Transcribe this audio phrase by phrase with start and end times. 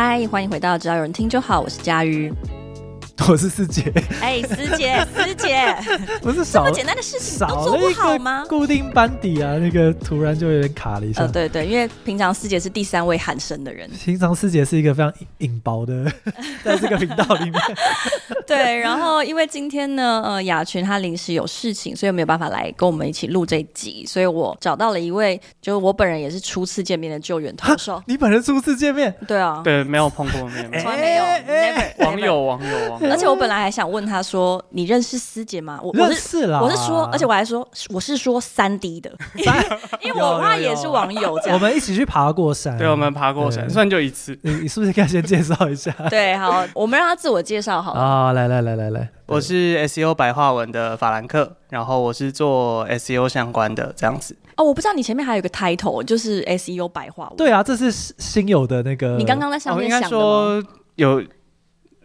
[0.00, 2.32] 嗨，欢迎回到只要有人听就好，我是佳瑜。
[3.28, 5.76] 我是思杰，哎，思杰，思杰，
[6.22, 8.44] 不是少这么简单的事情都做不好吗？
[8.48, 11.22] 固定班底啊，那个突然就有点卡了一下。
[11.22, 16.04] 呃，对对，因为平常师姐是第三位喊声的人，平常师姐是一个非常隐薄的，
[16.64, 17.60] 在这个频道里面。
[18.46, 28.02] 对，然后因为今天呢，呃，雅群他临时有事情，所以没有办法来跟我们一起录这一集，所以我找到了一位，就是我本人也是初次见面的救援投手。
[28.06, 29.14] 你本人初次见面？
[29.26, 33.10] 对啊，对，没有碰过面，从来没有，never，网友，网友，网友。
[33.10, 39.10] 而且我本来还想问他说：“你认识思杰吗？”我认识了，我是说，而且我还说我是说三 D 的，
[40.00, 41.54] 因为我他也是网友这样。
[41.54, 44.38] 我们一起去爬过山，对，我们爬过山，算就一次。
[44.42, 45.92] 你你是不是可以先介绍一下？
[46.08, 48.00] 对，好，我们让他自我介绍好了。
[48.00, 54.36] 啊，来来来来来，我是 SEO 白话文的法兰克，然后我是做 SEO 相关的这样子。
[54.56, 57.36] 哦，我不知道你前面还有个 title，就是 SEO 白话文。
[57.36, 59.16] 对啊，这是新有的那个。
[59.16, 60.62] 你刚刚在上面想的说
[60.96, 61.22] 有。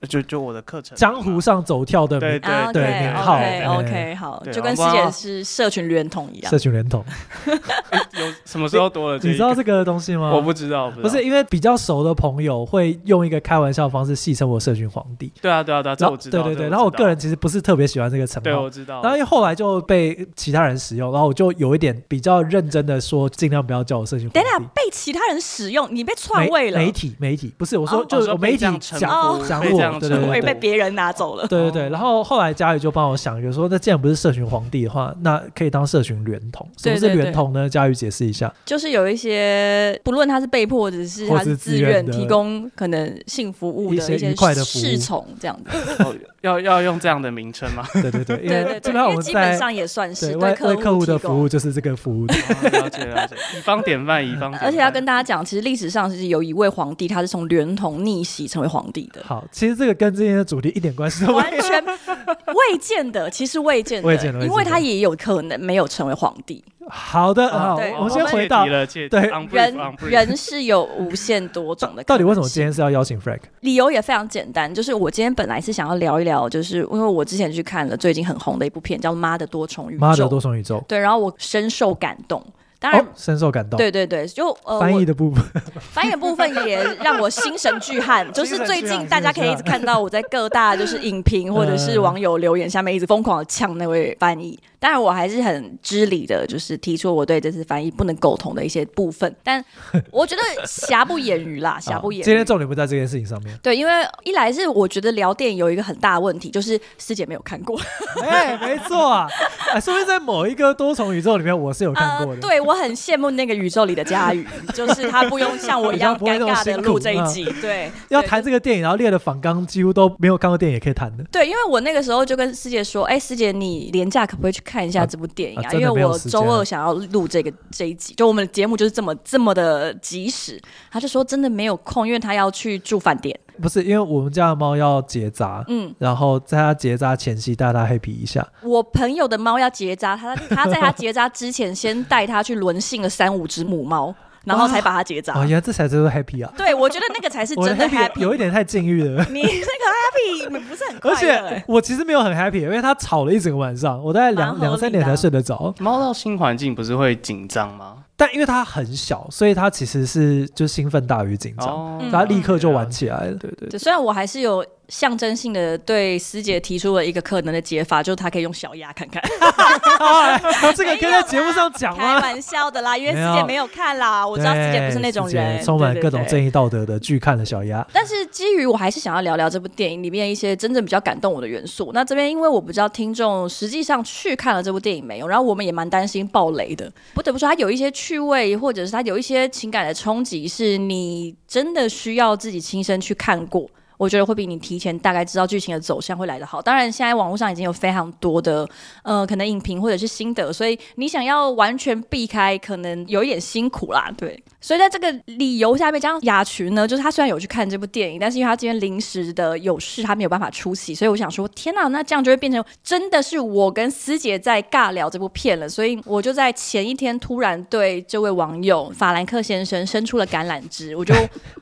[0.08, 3.40] 就就我的课程，江湖上走跳的对对对名号
[3.80, 7.04] ，OK 好，就跟师姐是社群联通一样，社群联通
[7.48, 9.20] 有什么时候多了？
[9.24, 10.32] 你知道这个东西吗？
[10.34, 15.32] 我不知道，不是因为比较熟的朋友会用一个开玩笑的方式戏称我社群皇帝。
[15.42, 16.44] 对啊对啊对啊，这我知道。
[16.44, 19.02] 对对对，然后我个人其实不是特别喜欢这个称号，对，我知道。
[19.02, 24.40] 然后因为后来就被其他人使用，然后我就有一点比较认真的说，尽量不要叫我社群皇帝。
[24.40, 26.78] 等等，被其他人使用，你被篡位了？
[26.78, 36.68] 媒体媒体不是我说，就是媒体讲讲我，对对对，被别人拿走了，对对对，然后后来佳宇就帮我想，就说那既然不是社群皇帝的话，那可以当社群圆统。
[36.78, 37.70] 什么是圆统呢？
[37.70, 45.78] 佳宇解释一下，就是有一些不论他是被迫，或者是他是自愿提供可能性服务的一些侍从这样子。
[46.44, 47.88] 要要用这样的名称吗？
[48.02, 52.26] 对对对，因为基本上我们基本上也算是为客户的服务就是这个服务。
[52.26, 54.54] 了解了解，以方典范，以方。
[54.58, 59.22] 而且要跟大家讲，其实历史上是有一位皇帝，他是从圆统逆袭成为皇帝的。
[59.24, 66.64] 好，其实这个跟今天的主题一点关系都没有，完全未见的，其实未见的，因为他也有可能没有成为皇帝。
[66.88, 72.04] 好的，好，我们先回到对人，人是有无限多种的。
[72.06, 73.42] 到底为什么今天是要邀请 Frank？
[73.60, 79.98] 理由也非常简单，就是我今天本来是想要聊一聊，就是因为我之前去看了最近很红的一部片，叫《妈的多重宇宙》。
[80.00, 80.82] 妈的多重宇宙。
[80.88, 82.42] 对，然后我深受感动。
[82.84, 83.78] 当然，深受感动。
[83.78, 85.42] 对对对，就呃，翻译的部分，
[85.80, 88.30] 翻译的部分也让我心神俱汗。
[88.34, 94.60] 就是最近大家可以一直看到我在各大就是影评或者是网友留言下面一直疯狂的呛那位翻译。
[94.80, 99.34] 当然，我还是很知理的，就是提出我对这次翻译不能苟同的一些部分。
[99.42, 99.64] 但
[100.12, 102.24] 我觉得瑕不掩瑜啦， 瑕不掩瑜。
[102.26, 103.58] 今天重点不在这件事情上面。
[103.64, 103.94] 对，因为
[104.26, 107.80] 一来是我觉得聊电影有一个很大的问题，就是师姐没有看过。
[108.22, 109.26] 哎，没错啊，
[109.72, 112.42] 哎，说不定在某一个多重宇宙里面，我是有看过的。
[112.42, 114.46] 对，我很羡慕那个宇宙里的佳宇，
[114.76, 117.46] 就是他不用像我一样尴尬的录这一集。
[117.62, 121.24] 对，要谈这个电影，然后列的访纲几乎都没有看过电影也可以谈的。
[121.32, 124.74] 对，因为我那个时候就跟师姐说，哎，师姐，你连假可不可以去看？
[124.74, 130.60] 看一下这部电影啊，因为我周二想要录这个这一集，就我们的节目就是这么这么的及时。
[130.90, 133.40] 他就说真的没有空，因为他要去住饭店。
[133.62, 138.46] 不是，因为我们家的猫要结扎，嗯，然后在它结扎前夕带它 happy 一下。
[138.62, 144.14] 我朋友的猫要结扎，他他在它结扎之前先带它去轮性了三五只母猫。
[144.44, 145.36] 然后才把它结扎。
[145.36, 146.52] 哦，原来这才是 happy 啊！
[146.58, 149.26] 对，我觉得那个才是真的 happy，有一点太禁欲了。
[149.30, 151.16] 你 那个 happy 你不是很快乐？
[151.16, 155.74] 而且我其实没有很 happy，因为它吵了一整个晚上，我大概两两三点才睡得着。
[155.80, 158.00] 猫到新环境不是会紧张吗？
[158.24, 163.34] 但因为它很小，所以他其实是就兴奋大于紧张，他立刻就玩起来了。
[163.34, 163.78] 对对对。
[163.78, 164.66] 虽然我还是有。
[164.90, 169.24] 象征性的对师姐提出了一个可能的解法，就是他可以用小鸭看看。
[170.76, 172.20] 这个可以在节目上讲吗？
[172.20, 174.28] 开玩笑的啦，因为师姐没有看啦。
[174.28, 177.84] 我知道师姐不是那种人，充满各种正义道德的拒看了小鸭。
[177.94, 181.92] 但是基于我还是想要聊聊这部电影里面一些真正比较感动我的元素。
[181.94, 186.92] 那这边因为我不知道听众实际上去看了这部电影没有，然后我们也蛮担心爆雷的。
[187.14, 193.68] 不得不说，他有一些趣味，或者是它有一些情感的冲击，是你真的需要自己亲身去看过。
[194.04, 196.62] 我觉得会比你提前大概知道剧情的走向会来得好。
[196.62, 198.68] 当然，现在网络上已经有非常多的
[199.04, 204.12] 呃，可能影评或者是心得，所以你想要完全避开，可能有一点辛苦啦。
[204.18, 215.70] 对，所以在这个理由下面，加上雅群呢，就是他虽然有去看这部电影，但是因为他今天临时的有事，他没有办法出席，所以我想说，天哪，那这样就会变成真的是我跟思杰在尬聊这部片了。
[215.70, 221.16] 所以我就在前一天突然对这位网友法兰克先生伸出了橄榄枝，我就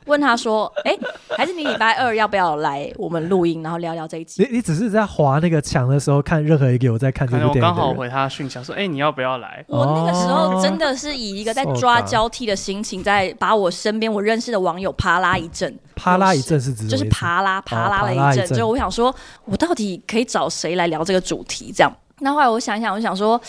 [0.08, 0.98] 问他说：“哎，
[1.38, 4.42] 还是你礼拜二要？”不要来我们录音，然后聊聊这一集？
[4.42, 9.64] 你你只是在划那个墙的时候看任何一个我在看这部电影，我刚好回他讯息说，哎、欸，你要不要来？
[9.68, 19.14] 我那个时候真的是以一个在抓交替的心情，在把我身边我认识的网友啪啦一阵，啪啦一阵是指就是啪啦啪啦了一阵，就我想说，
[19.46, 21.74] 我到底可以找谁来聊这个主题？
[21.76, 23.40] 这样，那后来我想一想，我想说。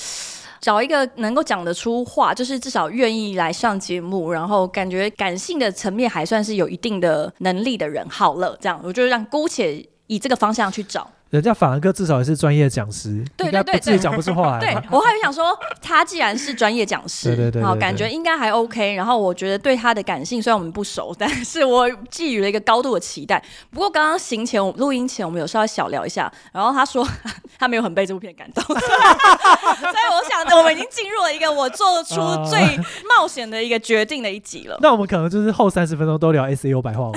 [0.63, 11.11] 找一个能够讲得出话，就是至少愿意来上节目，然后感觉感性的层面还算是有一定的能力的人，好了，这样我就让姑且以这个方向去找。
[11.33, 14.61] 人家法兰克至少也是专业讲师，对对对，自己讲不出话来。
[14.61, 18.95] 对，我还有想说，他既然是专业讲师，对对对，好，感觉应该还 OK。
[18.95, 23.43] 然后我觉得对他的感性，虽然我们不熟，但是我寄予了一个高度的期待。
[23.71, 27.03] 不过刚刚行前，我录音前，我们有稍微小聊一下，然后他说
[27.59, 28.79] 他没有很被这部片感动， 所以
[30.13, 32.15] 我想，我们已经进入了一个我做出
[32.51, 32.61] 最
[33.09, 34.77] 冒险的一个决定的一集了。
[34.83, 37.15] 那我们可能就是后三十分钟都聊 SEO 白话文。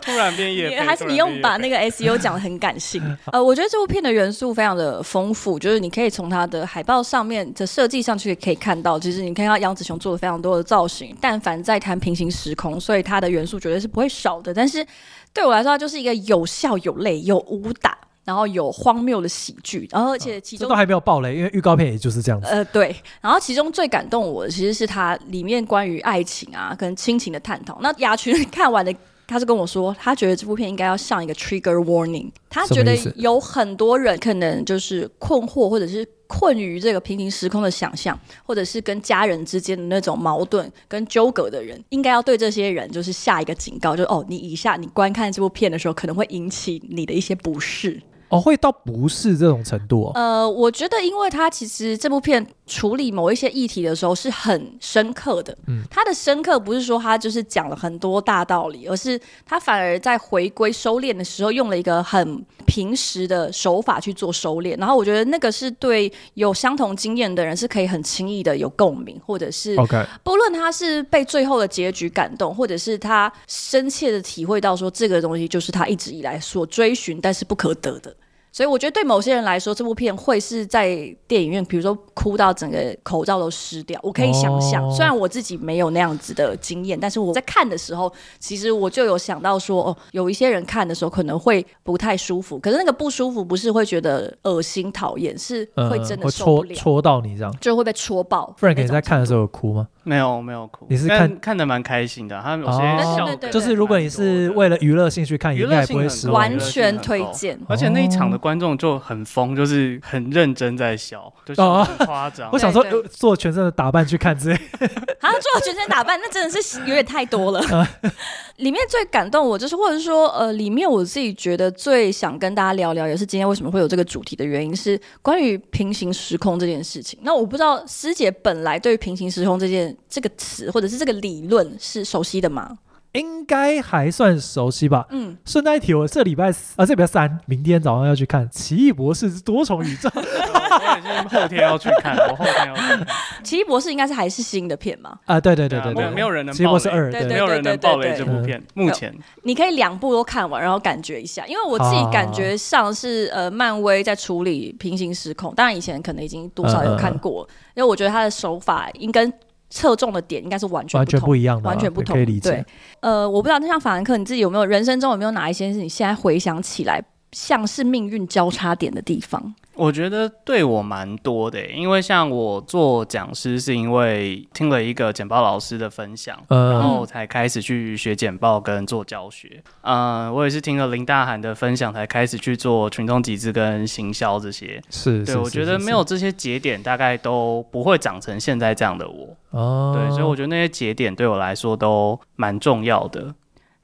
[0.00, 3.02] 突然变业，还是你用把那个 SEO 讲的很感性？
[3.32, 11.16] 呃，我觉得这部片的元素非常的丰富，就是你可以从它的海报上面的设计上去可以看到，其实你看到杨紫琼做了非常多的造型。
[11.20, 14.52] 但凡在谈平行时空，所以它的元素绝对是不会少的。
[14.54, 14.86] 但是
[15.32, 22.46] 对我来说，它就是一个有笑有泪有武打，然后有荒谬的喜剧，然后而且其中、哦、都还没有爆雷，因为预告片也就是这样子。
[22.46, 22.94] 呃，对。
[23.20, 27.78] 然后其中最感动我的其实是它里面关于爱情啊跟亲情的探讨。
[27.82, 28.94] 那雅群看完的。
[29.28, 32.30] 他是跟我说，他觉得这部片应该要像一个 trigger warning。
[32.48, 48.00] 他觉得有很多人可能就是困惑，或者是困于这个平行时空的想象，或者是跟家人之间的那种矛盾跟纠葛的人，应该要对这些人就是下一个警告，就是哦，你以下你观看这部片的时候，可能会引起你的一些不适。
[48.28, 50.12] 哦，会到不是这种程度哦。
[50.14, 55.56] 呃，我觉得，因为他其实这部片处理某一些议题的时候是很深刻的。
[55.66, 64.78] 嗯，他的深刻不是说他就是讲了很多大道理，而是他反而在回归收敛的时候，用了一个很平时的手法去做收敛。
[64.78, 70.04] 然后我觉得那个是对有相同经验的人是可以很轻易的有共鸣，或者是 OK。
[70.22, 78.14] 不论他是被最后的结局感动，或者是他深切的体会到说这个东西就是他一直以来所追寻但是不可得的。
[78.58, 80.88] 所以我觉得对某些人来说，这部片会是在
[81.28, 84.00] 电影院，比如说哭到整个口罩都湿掉。
[84.02, 92.58] 我可以想象，哦、虽然我自己没有那样子的经验，但是我在看的时候，其实我就有想到说，哦，有一些人看的时候可能会不太舒服。
[92.58, 98.52] 可是那个不舒服不是会觉得恶心讨厌，是会真的受不了，嗯、戳戳到你这样，就会被戳爆。
[98.58, 99.86] 不然你在看的时候有哭吗？
[100.08, 102.78] 没有没有哭，你是看看的蛮开心的，他有些
[103.14, 106.40] 笑，就是如果你是为了娱乐性去看，应该不会失望。
[106.40, 112.48] 完全推荐，而且那一场的观众就很疯，就是很认真在笑，就是很夸张。
[112.54, 114.58] 我想说做全身的打扮去看这，好
[115.30, 117.60] 像做全身打扮，那真的是有点太多了。
[118.58, 127.18] 里面最感动我，就是或者说，呃，里面我自己觉得最想跟大家聊聊，也是今天为什么会有这个主题的原因，是关于平行时空这件事情。
[127.22, 129.96] 那我不知道师姐本来对于平行时空这件。
[130.10, 132.78] 这个词或者是这个理论是熟悉的吗？
[133.18, 135.06] 应该还算熟悉吧。
[135.10, 140.08] 嗯，顺带一提，我这礼拜四啊，这礼拜三，明天早上要去看《奇异博士之多重宇宙》。
[140.14, 143.06] 我已经后天要去看，我后天要去看。
[143.42, 145.18] 奇异博士应该是还是新的片吗？
[145.24, 146.54] 啊，对对对对对，没有人能。
[146.54, 148.62] 奇异博士二，对，没有人能爆雷这部片。
[148.74, 149.12] 目前
[149.42, 159.30] 你可以两部都看完，然后感觉一下，因为我自己感觉上是呃，漫威在处理平行时空，当然以前可能已经多少有看过，因为我觉得他的手法应该。
[159.70, 162.14] 侧重的点应该是完全完全不一样的，完全不同。
[162.14, 162.50] 可以理解。
[162.50, 162.64] 对，
[163.00, 169.54] 呃，我不知道，那像法兰克，你自己有没有人生中有没有哪一些是你现在回想起来像是命运交叉点的地方？
[169.74, 179.62] 我觉得对我蛮多的，因为像我做讲师，是因为听了一个简报老师的分享，嗯、然后才开始去学简报跟做教学。
[179.82, 184.82] 嗯，我也是听了林大涵的分享，才开始去做群众集资跟行销这些。
[184.90, 189.36] 是，对，我觉得没有这些节点，大概都不会长成现在这样的我。
[189.50, 193.32] 哦，对，所以我觉得那些节点对我来说都蛮重要的。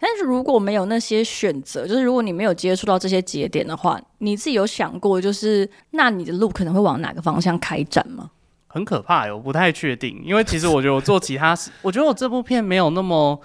[0.04, 8.30] 但是如果没有那些选择，就是如果你没有接触到这些节点的话，你自己有想过，就是那你的路可能会往哪个方向开展吗？
[8.66, 13.40] 很可怕哟，我不太确定，因为其实我觉得我做其他，我觉得我这部片没有那么。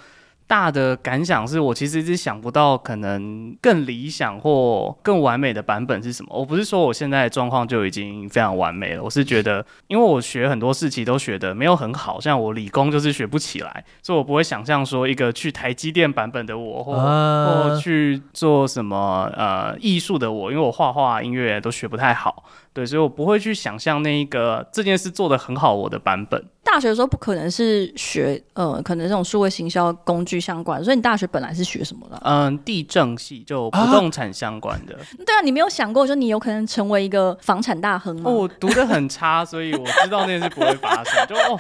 [0.50, 6.36] 大的感想是我其实一直想不到可能更理想或更完美的版本是什么。
[6.36, 22.44] 我不是说我现在的状况就已经非常完美了，我是觉得，因为我学很多事情都学的没有很好，像我理工就是学不起来，所以我不会想象说一个去台积电版本的我，或或去做什么呃艺术的我，因为我画画、音乐都学不太好。
[22.80, 26.42] 对，所以我不会去想象那一个这件事做得很好我的版本。
[26.64, 32.18] 大学的时候不可能是学呃，可能这种数位行销工具相关，所以你大学本来是学什么的？
[32.24, 34.96] 嗯，地政系就不动产相关的。
[34.96, 38.32] 啊对啊，你没有想过说你有可能成为一个房产大亨吗？
[38.32, 41.28] 哦，我读的很差，所以我知道那件事不会发生。
[41.28, 41.60] 就哦，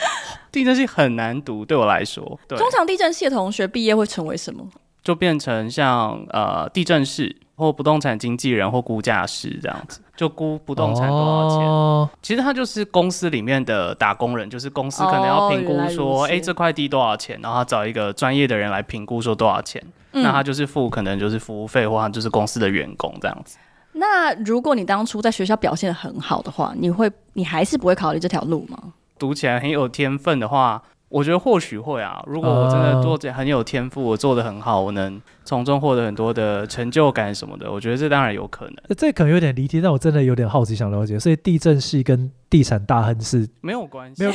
[0.54, 2.40] 地震系很难读，对我来说。
[2.48, 4.66] 对，通常地震系的同学毕业会成为什么？
[5.04, 11.66] 就变成像呃地震士或不动产经纪人或估价师这样子，就估不动产多少钱。
[11.66, 23.58] 哦、其实他就是公司里面的打工人，就是公司可能要评估说，哎、哦欸，这块地多少钱，然后他找一个专业的人来评估说多少钱，嗯、那他就是付可能就是服务费，或者就是公司的员工这样子。
[23.94, 28.78] 那如果你当初在学校表现得很好的话，你会你还是不会考虑这条路吗？
[29.18, 30.84] 读起来很有天分的话。
[31.10, 38.75] 我觉得或许会啊，如果我真的做这很有天赋，我做的很好，我能从中获得很多的成就感什么的，我觉得这当然有可能。
[38.98, 41.18] 这可能有点离题，但我真的有点好奇，想了解。
[41.18, 44.34] 所以地震系跟地产大亨是没有关系，没有。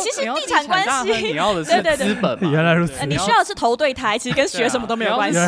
[0.00, 2.38] 其实地产关系，你要的是资本。
[2.50, 5.38] 原来如此，你需要的是投对台，其实跟学什么都没有关系。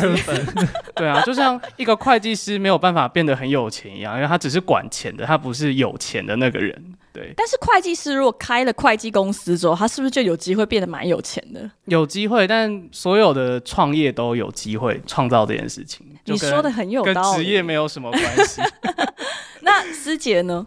[0.95, 6.83] 对啊，就像一个会计师没有办法变得很有钱一样，因为他只是管钱的，他不是有钱的那个人。
[7.13, 11.69] 对，但是会计师如果开了会计公司之后，他是不是就有机会变得蛮有钱的？
[11.85, 16.05] 有机会，但所有的创业都有机会创造这件事情。
[16.25, 18.61] 你说的很有道理，跟职业没有什么关系。
[19.61, 20.65] 那师姐呢？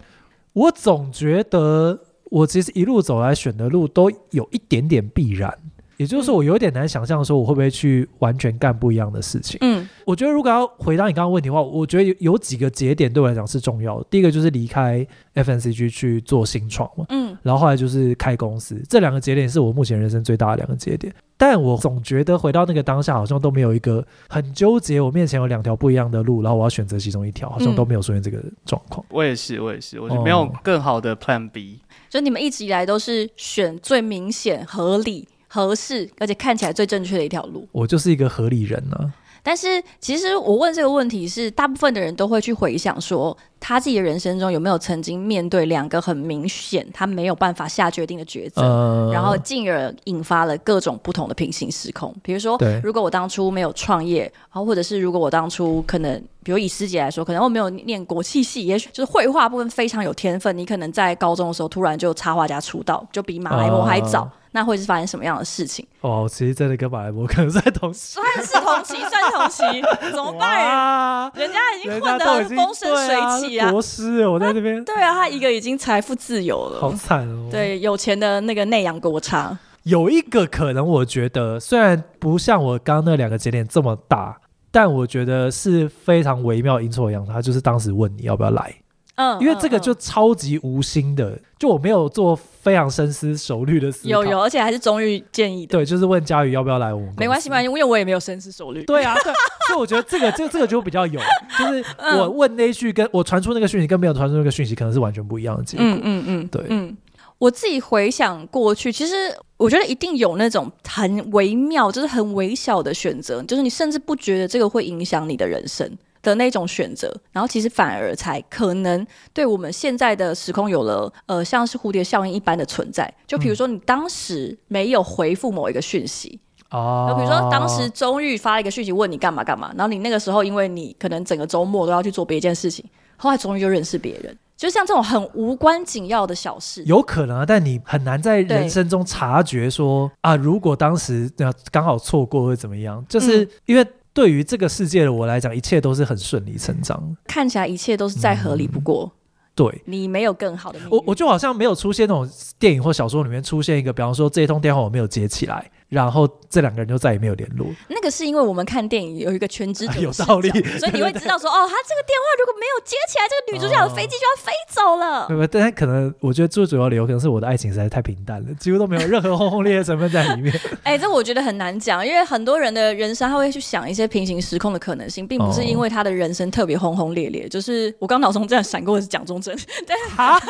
[0.53, 1.99] 我总觉得
[2.31, 5.59] 我其实一路走来选的路都有一点点必然。
[5.97, 9.59] 也就是说，我有点难想象说我会不会去完全干不一样的事情。
[9.63, 14.07] 嗯，我觉得如果要回答你刚刚问题的话，我觉得有有几个节点对我来讲是重要的。
[14.11, 21.15] 第一个就是离开 FNCG 去做新创嘛，嗯，然后后来就是开公司，这两个节点是我目前人生最大的两个节点。
[21.39, 24.99] 但我总觉得回到那个当下，好像都没有一个很纠结。
[24.99, 29.05] 我面前有两条不一样的路，然后我要选择其中一条，好像都没有出现这个状况。
[29.11, 31.81] 我也是，我也是，我觉得没有更好的 Plan B。
[32.09, 35.29] 就你们一直以来都是选最明显合理。
[35.47, 37.67] 合适，而且看起来最正确的一条路。
[37.73, 39.13] 我就是一个合理人呢、啊。
[39.43, 52.13] 但是，其实我问这个问题是，大部分的人都会去回想说，他自己的人生中有没有曾经面对两个很明显他没有办法下决定的抉择，呃、然后进而引发了各种不同的平行时空。
[52.25, 64.23] 比如说，如果我当初没有创业，然后或者是如果我当初可能，比如以师姐来说，可能我没有念国际系，也许就是绘画部分非常有天分，你可能在高中的时候突然就插画家出道，就比马来貘还早。
[64.23, 65.87] 呃那会是发生什么样的事情？
[66.01, 70.65] 哦，其实真的跟马来貘可能在同期，算是同期，算是同期， 怎么办？
[70.65, 73.71] 哇人家已经混得很风生水起啊！
[73.71, 74.83] 国师，我在这边。
[74.83, 77.49] 对啊，他一个已经财富自由了，好惨哦。
[77.51, 79.55] 对，有钱的那个内洋国差。
[79.83, 84.35] 有一个可能，我觉得虽然不像我刚刚那两个节点这么大，
[84.71, 88.75] 但我觉得是非常微妙阴错阳差，他就是当时问你要不要来。
[89.17, 94.11] 嗯，因为这个就超级无心的，就我没有做非常深思熟虑的思考。
[94.11, 95.73] 有有，而且还是终于建议的。
[95.73, 97.15] 对，就是问佳宇要不要来我们。
[97.17, 98.85] 没关系嘛，因为我也没有深思熟虑。
[98.85, 99.33] 对啊，对，
[99.67, 101.21] 所以我觉得这个这个这个就比较有，
[101.59, 101.85] 就是
[102.19, 105.87] 我问那一句跟我传出那个讯息跟没有传出那个讯息可能是完全不一样的结果。
[105.87, 106.65] 嗯嗯嗯，对。
[106.69, 106.97] 嗯，
[107.39, 109.15] 我自己回想过去，其实
[109.57, 115.91] 我觉得一定有那种很微妙，就是很微小的选择，就是你甚至不觉得这个会影响你的人生。
[116.27, 123.13] 的那种选择，然后其实反而才可能对我们现在的时空有了呃，像是蝴蝶效应一般的存在。
[123.29, 126.41] 就比如说，你当时没有回复某一个讯息，
[126.71, 132.85] 哦、嗯，比如说当时钟玉发了一个讯息问你干嘛干嘛，然后你那个时候因为你可能整个周末都要去做别一件事情，
[133.17, 141.31] 后来终于就认识别人，就像这种很无关紧要的小事，有可能啊，但你很难在人生中察觉说啊，如果当时
[141.71, 143.87] 刚好错过会怎么样，就是因为。
[144.17, 149.13] 对于这个世界的我来讲，一切都是很顺理成章，看起来一切都是再合理不过。
[149.13, 149.21] 嗯
[149.57, 150.79] 对，你没有更好的。
[150.91, 157.67] 我我就好像没有出现那种电影或小说里面出现一个，比方说这一通电话我没有接起来，然后这两个人就再也没有联络。
[157.89, 165.27] 那个是因为我们看电影有一个全知、啊、有道理，所以你会知道说，哦，他这个电话如果没有接起来，这个女主角的飞机就要飞走了。
[165.29, 170.53] 对、哦、但可能我觉得最主要理由可能是我的爱情实在太平淡了，几乎都没有任何轰轰烈烈成分在里面。
[170.83, 177.49] 哎、欸，这我觉得很难讲，因为很多人的人生他会去想一些平行时空的可能性，并不是因为他的人生特别轰轰烈烈。
[177.49, 179.55] 就是我刚脑中这样闪过的是蒋中正，
[179.87, 179.97] 对。
[180.17, 180.41] 啊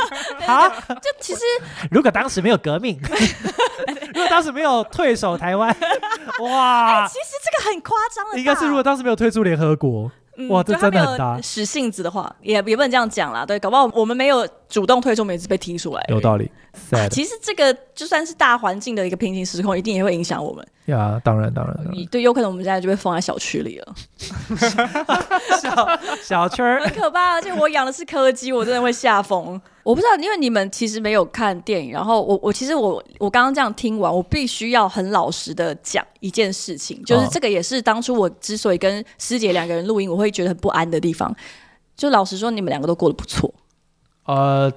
[0.47, 0.69] 啊！
[0.69, 1.41] 就其实，
[1.91, 2.97] 如果当时没有革命，
[4.15, 5.75] 如果当时没有退守台湾，
[6.45, 7.09] 哇！
[7.09, 11.41] 其实这个很夸张的，应该是如果当时没有退出联合国，嗯、哇，这真的很大。
[11.41, 13.47] 使性子的话，也也不能这样讲啦。
[13.47, 16.05] 对，搞不好我们没有主动退出，每次被踢出来。
[16.09, 16.51] 有道理。
[16.91, 20.67] 啊、其实这个就算是大环境的一个平行时空，一定也会影响我们。
[20.85, 22.07] 呀，当然，当然，当然。
[22.11, 23.95] 对，有可能我们现在就被封在小区里了。
[25.59, 29.61] 小小区很可怕，而且我养的是柯基，我真的会吓疯。
[29.83, 41.35] 我不知道，因为你们其实没有看电影，然后我我其实我我刚刚这样听完，我必须要很老实的讲一件事情，就是这个也是当初我之所以跟师姐两个人录音，我会觉得很不安的地方。
[41.97, 43.53] 就老实说，你们两个都过得不错。
[44.27, 44.73] 呃。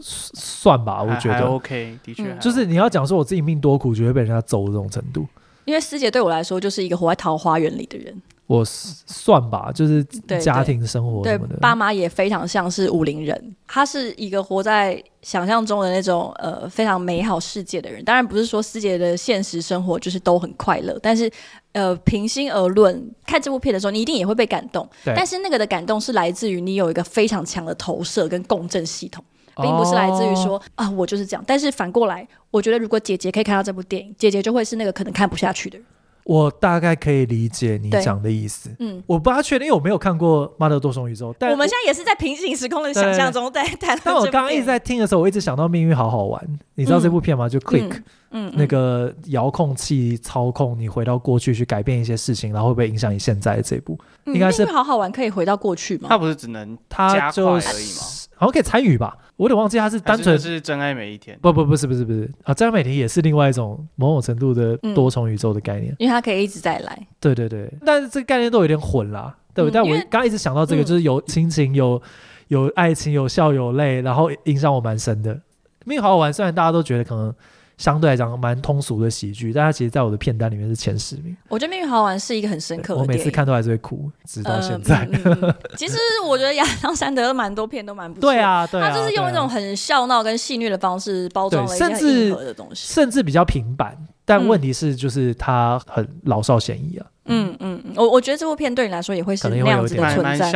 [0.00, 5.26] 算吧，我觉得 OK，的确、嗯，就是你要讲说我自己命多苦，就会被人家揍这种程度。
[5.64, 8.22] 因为师姐对我来说就是一个活在桃花源里的人。
[8.50, 10.02] 我算吧，就是
[10.42, 13.56] 家庭生活什么的，对，爸妈也非常像是武陵人。
[13.68, 18.04] 他是一个活在想象中的那种呃非常美好世界的人。
[18.04, 21.30] 当然不是说师姐的现实生活就是都很快乐，但是
[21.70, 24.88] 呃平心而论，看这部片的时候，你一定也会被感动。
[25.04, 29.24] 但是那个的感动是来自于你有一个非常强的投射跟共振系统。
[29.62, 31.44] 并不是来自于说、哦、啊，我就是这样。
[31.46, 35.86] 但是反过来，我觉得如果姐姐可以看到这部电影，姐姐就会是那个可能看不下去的人。
[36.24, 38.70] 我大概可以理解你讲的意思。
[38.78, 43.98] 嗯，我不大确定，因为我没有看过《妈的多重宇宙》，但我，我们现在也是在平行时空的想象中在谈。
[44.04, 46.40] 但我刚刚一直在听的时候，我一直想到《命运好好玩》，
[46.80, 47.46] 你知道这部片吗？
[47.46, 47.92] 就 Click，
[48.30, 53.98] 嗯，嗯，那个遥控器操控你回到过去去改变一些事情，然后会不会影响你现在的这部？
[54.24, 56.06] 嗯、应该是好好玩，可以回到过去吗？
[56.08, 58.02] 它不是只能加快而已吗？
[58.36, 59.14] 好像可以参与吧。
[59.36, 67.06] 我有点忘记它是单纯是真爱每一天，不不不是不是不是啊，真爱每天也是另外一种某种程度的多重宇宙的概念，嗯、因为它可以一直在来。
[67.20, 69.74] 对对对，但是这个概念都有点混啦，对不对？
[69.80, 72.00] 嗯、但我刚刚一直想到这个，就是有亲情、有
[72.48, 75.38] 有爱情、有笑有泪，然后影响我蛮深的。
[75.84, 77.34] 命运好好玩，虽然大家都觉得可能。
[77.80, 81.34] 相对来讲蛮通俗的喜剧，但它其实在我的片单里面是前十名。
[81.48, 83.00] 我觉得《命运好好玩》是一个很深刻的。
[83.00, 84.96] 我每次看都还是会哭，直到现在。
[84.96, 85.96] 呃嗯嗯、其实
[86.26, 88.30] 我觉得亚当·山德蛮多片都蛮不错。
[88.30, 88.90] 对啊，对啊。
[88.90, 93.96] 他就是用一种很笑闹跟戏虐的方式包装了一些很硬核的东西，甚至比较平板。
[94.26, 97.06] 但问题是，就是他很老少咸宜啊。
[97.08, 100.50] 嗯嗯嗯，我我觉得这部片对你来说也会是那样子的存在，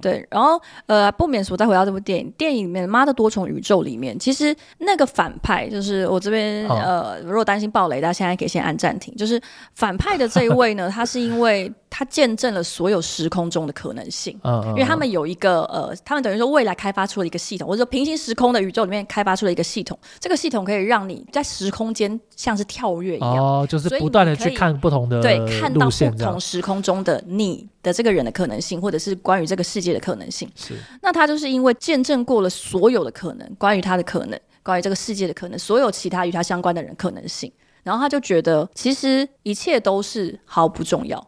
[0.00, 9.14] 对，然后呃，不免说，再回到这部电影，电影里面《妈的多重宇宙》里面，其实那个反派就是我这边、呃，如果担心暴雷，大家现在可以先按暂停。
[9.16, 9.40] 就是
[9.74, 26.58] 反派的这一位呢，他是因为他见证了所有时空中的可能性，嗯，因为他们有一个呃，他们等于说未来开发出了一个系统，或者说平行时空的宇宙里面开发出了一个系统，这个系统可以让你在时空间像是跳跃一样，哦，就是不断的去看不同的对，看到不同时。
[26.68, 30.74] 空中的你的这个人的可能性，或者是关于这个世界的可能性，是。
[31.00, 37.50] 那他就是因为见证过了所有的可能，关于他的可能，关于这个世界的可能，所有其他与他相关的人可能性，
[37.84, 41.26] 然后他就觉得其实一切都是毫不重要，哦、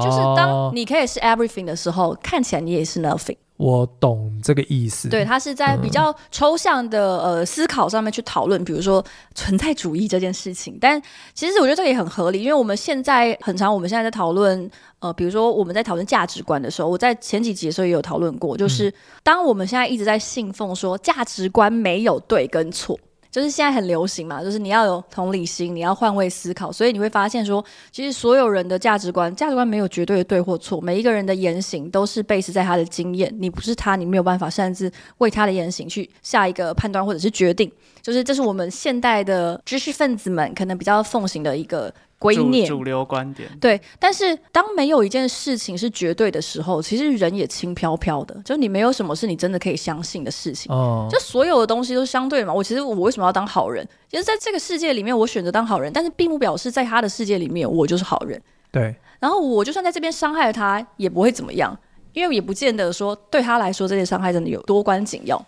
[0.00, 3.36] 就是当你可以是 everything 的时候，看起来你也是 nothing。
[3.58, 5.08] 我懂这个意思。
[5.08, 9.04] 对，他是在比较抽象的、嗯、呃思考上面去讨论，比如说
[9.36, 10.76] 存在主义这件事情。
[10.80, 11.00] 但
[11.32, 22.98] 其实我觉得这个也很合理，因为我们现在很长，我们现在在讨论呃，比如说我们在讨论价值观的时候，我在前几集的时候也有讨论过，就是、嗯、当我们现在一直在信奉说价值观没有对跟错。
[23.32, 41.92] 就是现在很流行嘛，就是你要有同理心，你要换位思考，所以你会发现说，其实所有人的价值观，价值观没有绝对的对或错，每一个人的言行都是 base 在他的经验，你不是他，你没有办法擅自为他的言行去下一个判断或者是决定，就是这是我们现代的知识分子们可能比较奉行的一个。
[42.22, 50.72] 观念主，流观点对，但是当没有一件事情是绝对的时候，其实人也轻飘飘的，就你没有什么是你真的可以相信的事情。
[50.72, 52.54] 哦，就所有的东西都是相对嘛。
[52.54, 53.86] 我其实我为什么要当好人？
[54.08, 58.40] 其实在这个世界里面，我选择当好人，但是并不表示在他的世界里面我就是好人。
[58.70, 61.76] 对，然后我就算在这边伤害了他，也不会怎么样，
[62.12, 65.44] 因为也不见得说对他来说这些伤害真的有多关紧要。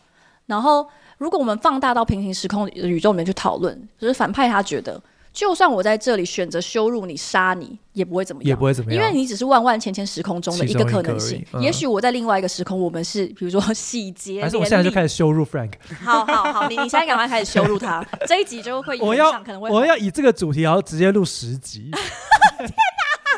[0.47, 0.87] 然后，
[1.19, 5.01] 如果我们放大到平行时空宇宙里面去讨论，就是反派他觉得。
[5.35, 11.45] 就算我在这里选择羞辱你、杀你，也不会怎么样，也不会怎么样，因为你只是万万千千时空中的一个可能性。
[11.53, 15.73] 嗯、也许我在另外一个时空，我们是比如说洗劫，还是我现在就开始羞辱 Frank？
[16.05, 21.91] 好好好，你你现在赶快开始羞辱他， 这一集就会我要可能会我要以这个主题，然后直接录十集。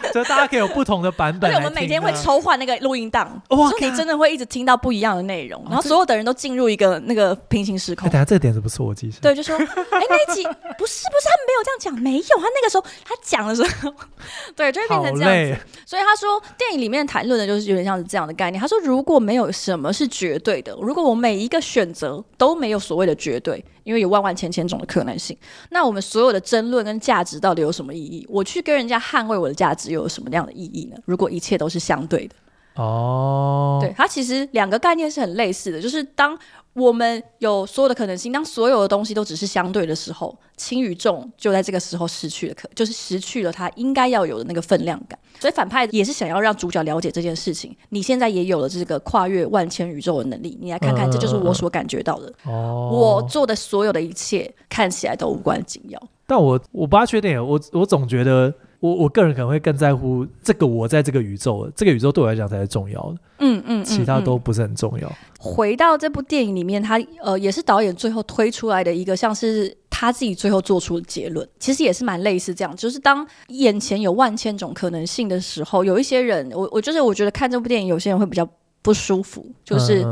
[0.13, 1.51] 所以大家可以有不同的版本。
[1.51, 8.09] 而且我们每天会抽换那个录音档，哇，你真的会一直听到不一样的内容，然后所有的人都进入一个那个平行时空。
[8.11, 9.19] 等下这个点子不错，我记下。
[9.21, 9.67] 对，就说，哎，
[10.09, 10.43] 那一集
[10.79, 13.93] 不是不是，他没有这样讲，没有，他那个时候他讲的时候，
[14.57, 15.67] 对，就会变成这样子。
[15.85, 18.61] 所以他说，电影里面谈论的就是有点像是这样的概念。
[18.61, 23.65] 他说，如果没有什么是绝对的，如果我每一个选择都没有所谓的绝对。
[23.87, 25.39] 因为有万万千千种的可能性，
[25.71, 28.27] 那我们所有的争论跟价值到底有什么意义？
[28.29, 30.97] 我去跟人家捍卫我的价值又有什么样的意义呢？
[31.05, 32.35] 如果一切都是相对的，
[32.75, 36.37] 哦，对，它其实两个概念是很类似的，就是当
[36.77, 45.19] 我们有所有的可能性，当所有的东西都只是相对的时候，轻与重就在这个时候失去了可，就是失去了它应该要有的那个分量感。
[45.41, 47.75] 所以反派也是想要让主角了解这件事情。
[47.89, 52.31] 你现在也有了这个跨越万千宇宙的能力，你来看看，这就是我所感觉到的。
[52.45, 56.01] 我做的所有的一切看起来都无关紧要。
[56.27, 58.53] 但我我不大确定，我我总觉得。
[58.81, 63.17] 我我个人可能会更在乎这个我在这个宇宙，这个宇宙对我来讲才是重要的。
[63.39, 65.13] 嗯嗯，其他都不是很重要。
[65.39, 78.49] 回到这部电影里面，他呃也是导演最后推出来的一个，像是他自己最后做出的结论，其实也是蛮类似这样，就是当眼前有万千种可能性的时候，有一些人，我我就是我觉得看这部电影，有些人会比较
[78.83, 80.05] 不舒服，就是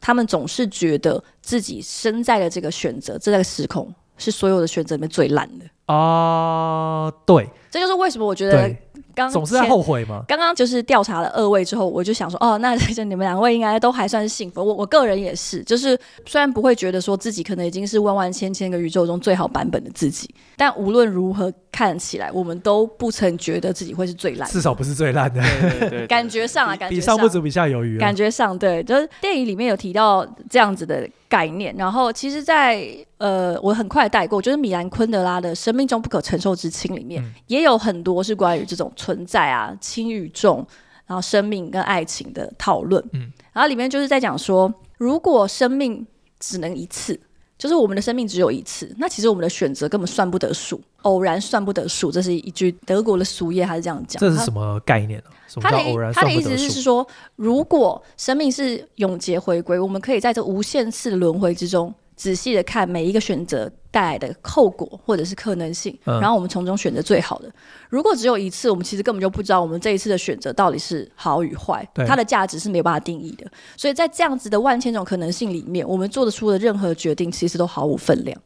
[0.00, 5.64] 他们总是觉得自己身在的这个选择，这个时空是所有的选择里面最烂的。
[5.86, 8.70] 啊、呃，对，这就是为什么我觉得
[9.14, 10.22] 刚总是在后悔嘛。
[10.28, 14.62] 刚刚就是调查了二位之后，我就想说，哦，那 这你们两位应该都还算是幸福。
[14.62, 20.28] 我我个人也是，就是虽然不会觉得说自己可能已经是万万千千个宇宙中最好版本的自己，
[20.58, 25.40] 但无论如何看起来，我们都不曾觉得自己会是最烂，至少不是最烂的。
[25.40, 27.98] 对对对对感觉上啊，感觉比上不足，比下有余。
[27.98, 31.74] 感觉上，对，就是电影里面有提到这样子的概念。
[31.76, 40.66] 然后，其实在，在呃，我很快带过，就是米兰昆德拉的生命中不可承受之轻里面、嗯、也有很多是关于这种存在啊、轻与重，
[41.06, 43.02] 然后生命跟爱情的讨论。
[43.12, 46.06] 嗯，然后里面就是在讲说，如果生命
[46.38, 47.18] 只能一次，
[47.58, 52.12] 就是我们的生命只有一次，那其实我们的选择根本算不得数，偶然算不得数。
[52.12, 54.20] 这是一句德国的俗谚，他是这样讲。
[54.20, 55.34] 这是什么概念呢、啊？
[55.60, 61.92] 他的他的意思是说，如果生命是永劫回归，我们可以在这无限次的轮回之中。
[62.18, 67.50] 仔细的看每一个选择带来的后果或者是可能性，嗯、然后我们从中选择最好的。
[67.88, 73.46] 如果只有一次，我们其实根本就不知道我们这一次的选择到底是好与坏，它的价值是没有办法定义的。
[73.76, 78.36] 所以在这样子的万千种可能性里面，我们做得出的任何决定其实都毫无分量。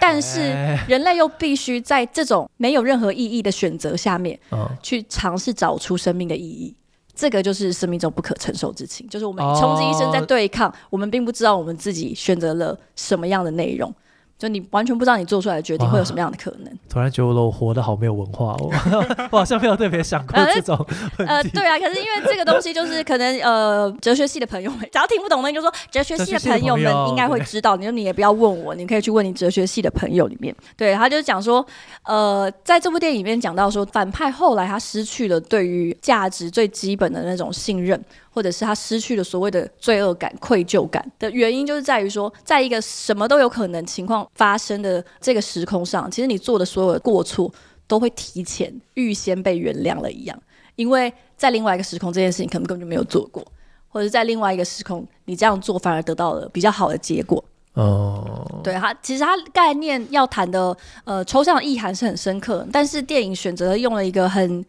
[0.00, 0.40] 但是
[0.88, 4.38] 人类又必须在这种没有任何意义的选择下面，
[4.82, 6.74] 去尝试找出生命的意义。
[7.20, 13.94] 这个就是生命中不可承受之情，就是我们穷极一生在对抗，哦、我们并不知道我们自己选择了什么样的内容。
[14.40, 16.78] 就你完全不知道你做出来的决定会有什么样的可能。
[16.88, 18.70] 突然觉得我活得好没有文化哦，
[19.30, 20.74] 我好像没有特别想过这种
[21.18, 21.26] 呃。
[21.26, 27.76] 呃，对啊，可是因为这个东西就是可能呃，哲学系的朋友们，只要听不懂的，你就说哲学系的朋友们应该会知道。
[27.76, 30.54] 你说你也不要问我，你可以去问你哲学系的朋友里面。
[30.74, 31.64] 对，他就是讲说，
[32.04, 38.02] 呃，在这部电影里面讲到说，反派后来他失去了对于价值最基本的那种信任。
[38.32, 47.52] 或者是他失去了所谓的罪恶感、愧疚感的原因，就是在于说，在一个什么都有可能情况发生的这个时空上，其实你做的所有的过错
[47.88, 50.42] 都会提前、预先被原谅了一样。
[50.76, 53.44] 因为在另外一个时空，这件事情可能根本就没有做过，
[53.88, 57.44] 或者在另外一个时空，你这样做反而得到了比较好的结果。
[57.74, 64.64] 哦，对，他其实他概念要谈的呃抽象的意涵是很深刻，但是电影选择用了一个很。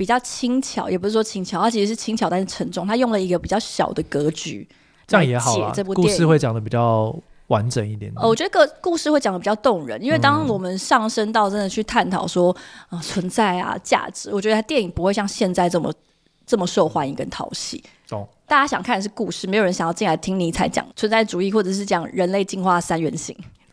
[0.00, 2.86] 比较轻巧，也不是说轻巧，它其实是轻巧，但是沉重。
[2.86, 4.66] 它用了一个比较小的格局，
[5.06, 5.70] 这样也好啊。
[5.74, 7.14] 这部故事会讲的比较
[7.48, 8.12] 完整一点点。
[8.16, 12.50] 呃，我觉得个故事会讲的比较动人，因为当我们上升到真的去探讨说
[12.88, 15.92] 啊、呃、存在啊价值，我觉得电影不会像现在这么
[16.46, 17.84] 这么受欢迎跟讨喜。
[18.08, 23.14] 哦，大家想看的是故事，没有人想要进来听尼采讲存在主义，或者是讲人类进化三原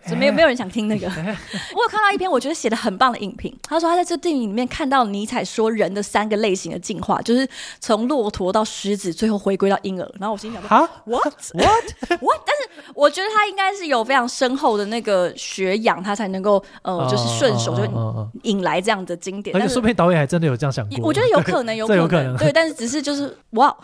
[0.09, 0.17] 型。
[0.17, 1.07] 没有没有人想听那个。
[1.75, 7.47] 我有看到一篇我觉得写的很棒的影评，他说他在这电影里面看到尼采说人的三个类型的进化，就是
[7.79, 10.11] 从骆驼到狮子，最后回归到婴儿。
[10.19, 11.83] 然后我心想说，啊， what what
[12.21, 12.41] what？
[12.45, 19.55] 但是我觉得他应该是有非常深厚的那个学养，他才能够呃，就是顺手就引来这样的经典。
[19.55, 20.97] 而且说不定导演还真的有这样想过。
[21.05, 23.75] 我觉得有可能，有可能，有可能对，但是只是就是哇，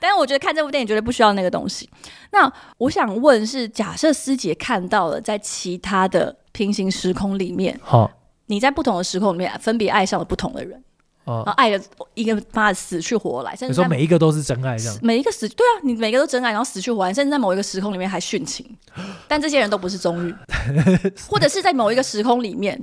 [0.00, 1.88] 但是我觉得看这部电影绝对不需要那个东西。
[2.30, 8.10] 那我想问是，假设师姐看到了在其他的平行时空里面，好，
[8.46, 10.82] 你在不同的时空里面分别爱上了不同的人。
[11.36, 11.80] 然后爱的
[12.14, 18.66] 一个妈的死去活来，甚至说每一个都是真爱这样，每一个死对啊，你每个都真爱，然后死去活来，甚至在某一个时空里面还殉情，
[19.26, 20.34] 但这些人都不是忠玉，
[21.28, 22.78] 或者是在某一个时空里面，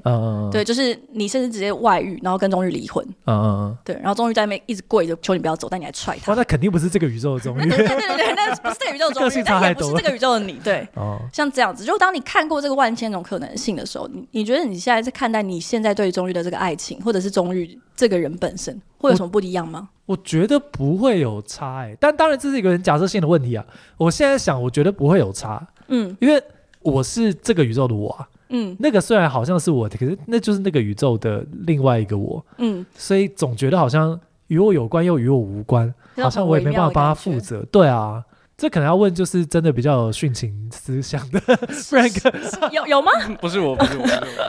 [0.51, 19.89] 对，就是你甚至直接外遇，然后跟忠玉离婚，嗯嗯嗯，对，然后忠玉在那边一直跪着求你不要走，但你还踹他，哇，那肯定不是这个宇宙的忠玉， 对对对对，那不是这个宇宙的宗玉， 但也不是这个宇宙的你，对，哦，像这样子，就当你看过这个万千种可能性的时候，你你觉得你现在在看待你现在对忠玉的这个爱情，或者是忠玉这个人本身会有什么不一样吗？
[20.05, 23.65] 我，我觉得不会有差哎、欸，但当然这是一个人假设性的问题啊。
[23.97, 26.41] 我现在想，我觉得不会有差，嗯，因为
[26.81, 37.65] 我是这个宇宙的我啊，嗯，那个虽然好像是我的，可是那就是那个宇宙的另外一个我，嗯，所以总觉得好像与我有关又与我无关，好像我也没办法帮他负责。
[37.71, 38.23] 对啊。
[38.57, 43.11] 这可能要问，就是真的比较有殉情思想的 Frank，有有吗？
[43.41, 44.05] 不是我，不是我，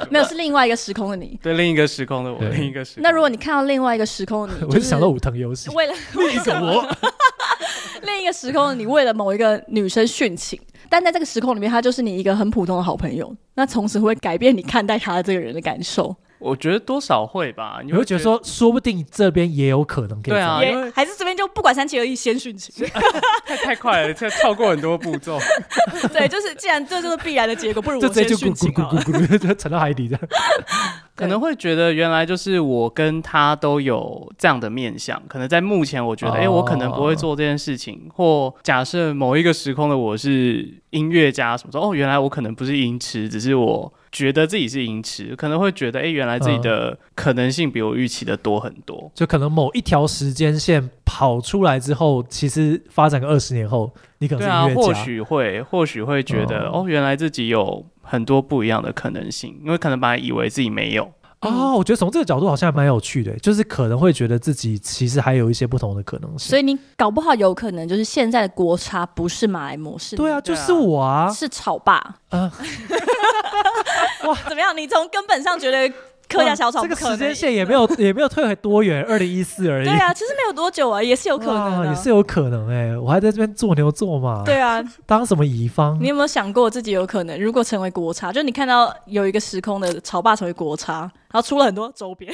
[0.09, 1.37] 没有，是另外一个时空的你。
[1.42, 3.03] 对，另一个时空的我，另一个时空。
[3.03, 6.88] 那如果你看到另外一个时空的你，我就想到武藤游戏，为了 另 一个我，
[8.03, 10.57] 另一个时空的你为了某一个女生殉情，
[10.88, 16.14] 但在这个时空里面，她就是你一个很普通的好朋友，那从此会改变你看待她的这个人的感受。
[16.38, 22.87] 我觉得多少会吧，你会觉得说，说不定这边也有可能可以对啊，因为还是这边就不管三七二十一先殉情，
[23.46, 25.38] 太 太快了，这跳过很多步骤。
[26.12, 30.18] 对，就是既然这就是必然的结果，不如我先殉情啊，咕咕咕咕咕， 沉到海底的。
[31.14, 43.90] 可能会觉得原来就是我跟他都有这样的面相，可能在目前我觉得，哎、欸，我可能不会做这件事情，或假设某一个时空的我是音乐家什么说，哦，原来我可能不是音痴，只是我。
[44.16, 49.12] 觉得自己是银池，可能会觉得，哎、欸，原来自己的可能性比我预期的多很多。
[49.14, 54.40] 就可能某一条时间线跑出来之后，其实发展个二十年后，你可能。
[54.40, 61.12] 对啊，或许会，或许会觉得，哦，原来自己有很多不一样的可能性，因为可能本来以为自己没有。
[61.50, 66.50] 哦，我觉得从这个角度好像还蛮有趣的，就是可能会觉得自己其实还有一些不同的可能性。
[66.50, 70.16] 所以你搞不好有可能就是现在的国差不是马来模式。
[70.16, 71.94] 对啊，就是我啊，是草爸。
[72.30, 72.50] 啊，
[74.26, 74.76] 哇，怎么样？
[74.76, 75.92] 你从根本上觉得？
[76.28, 79.84] 客家小草，这个时间线也没有 也没有退回多远，二零一四而已。
[79.84, 84.44] 对啊，其实没有多久啊，也是有可能啊，也是有可能哎、欸，我还在这边做牛做马。
[84.44, 85.96] 对啊，当什么乙方？
[86.00, 88.32] 你有没有想过自己有可能如果成为国差？
[88.32, 92.32] 就你看到有一个时空的潮爸成为国差，然后出了很多周边，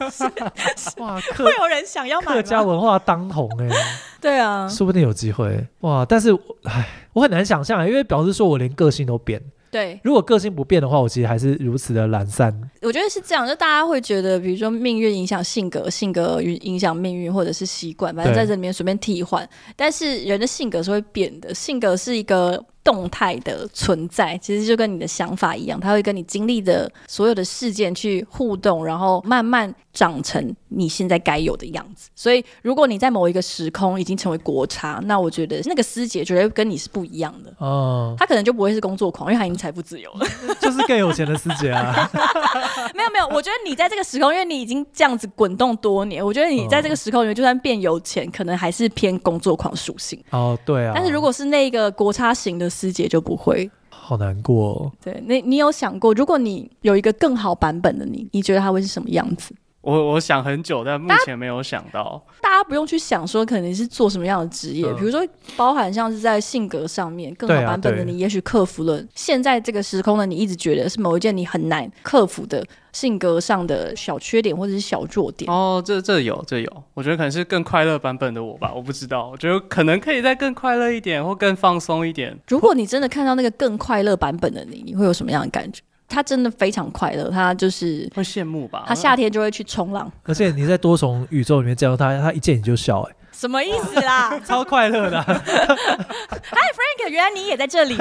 [0.98, 3.76] 哇，会有人想要买客家文化当红哎、欸。
[4.20, 6.04] 对啊，说不定有机会哇！
[6.04, 9.40] 但是哎，我很难想象，因为表示说我连个性都变。
[9.70, 12.52] 对，如果个性不变的话，我其实还是如此的懒散。
[12.82, 19.48] 我觉得是这样，就大家会觉得，比如说命运影响性格，性格影响命运，或者是习惯，反正在这里面随便替换。
[19.74, 22.64] 但是人的性格是会变的，性格是一个。
[22.86, 32.08] 动态的存在，其实就跟你的想法一样，它会跟你经历的所有的事件去互动，然后慢慢长成你现在该有的样子。
[32.14, 38.14] 所以，如果你在某一个时空已经成为国差，那我觉得那个师姐绝对跟你是不一样的哦。
[38.16, 40.26] 他可能就不会是工作狂，因为他已经财富自由了，
[40.60, 42.08] 就是更有钱的师姐啊。
[42.94, 50.22] 没有没有，我觉得你在这个时空，因为你已经这样子滚动多年，我觉得你在这个时空里面，就算变有钱，可能还是偏工作狂属性。
[50.30, 50.92] 哦，对啊。
[50.94, 52.70] 但是如果是那个国差型的。
[52.76, 54.92] 师姐就不会，好难过哦。
[55.02, 59.54] 对，那你有想过，如果你有一个更好版本的你，你觉得他会是什么样子？
[59.86, 62.20] 我我想很久，但目前没有想到。
[62.42, 65.24] 大家不用去想说，可能是做什么样的职业，嗯、比如说
[65.56, 75.48] 包含像是在性格上面更好版本的你，也许克服了现在这个时空的你，一直觉得是某一件你很难克服的性格上的小缺点或者是小弱点。
[75.48, 82.36] 哦，这这有这有，我觉得可能是更快乐版本的我吧，我不知道，我觉得可能可以再更快乐一点，或更放松一点。
[82.48, 85.80] 如果你真的看到那个更快乐版本的你，你会有什么样的感觉？
[86.08, 88.84] 他真的非常快乐，他就是会羡慕吧。
[88.86, 94.38] 他夏天就会去冲浪，而且你在多重宇宙里面见到他，他一见你就笑，哎，什么意思啦？
[94.46, 95.20] 超快乐的。
[95.22, 97.96] Hi Frank，原来你也在这里。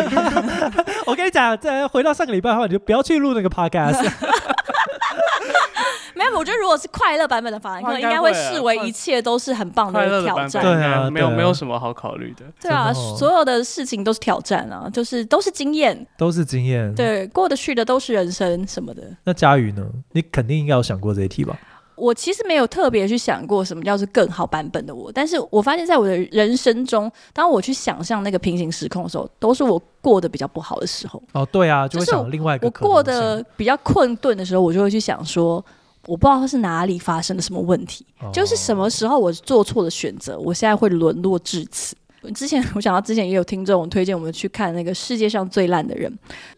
[1.06, 4.08] 我跟你讲，再回到上个礼拜的话，你就不要去录那个 podcast。
[6.30, 10.62] 没有，我觉得如果是快乐版本的法兰克，应该会视为一切都是很棒的挑战。
[10.62, 12.46] 对啊，没有没有什么好考虑的。
[12.62, 16.94] 对啊，所有的事情都是挑战啊，就是都是经验，都是经验。
[16.96, 19.04] 对，过得去的都是人生什么的。
[19.24, 19.86] 那佳瑜呢？
[20.12, 21.58] 你肯定应该有想过这一题吧？
[21.96, 31.24] 我其实没有特别去想过什么叫做更好版本的我，但是我发现在我的人生中，当我去想象那个平行时空的时候，都是我过得比较不好的时候。
[31.32, 32.68] 哦，对啊，就会想另外一个。
[32.68, 35.64] 我过得比较困顿的时候，我就会去想说。
[36.08, 41.96] 我不知道是哪里发生了什么问题，哦、就是什么时候我做错了选择，我现在会沦落至此。
[42.34, 46.12] 之前我想到之前也有听众推荐我们去看那个世界上最烂的人，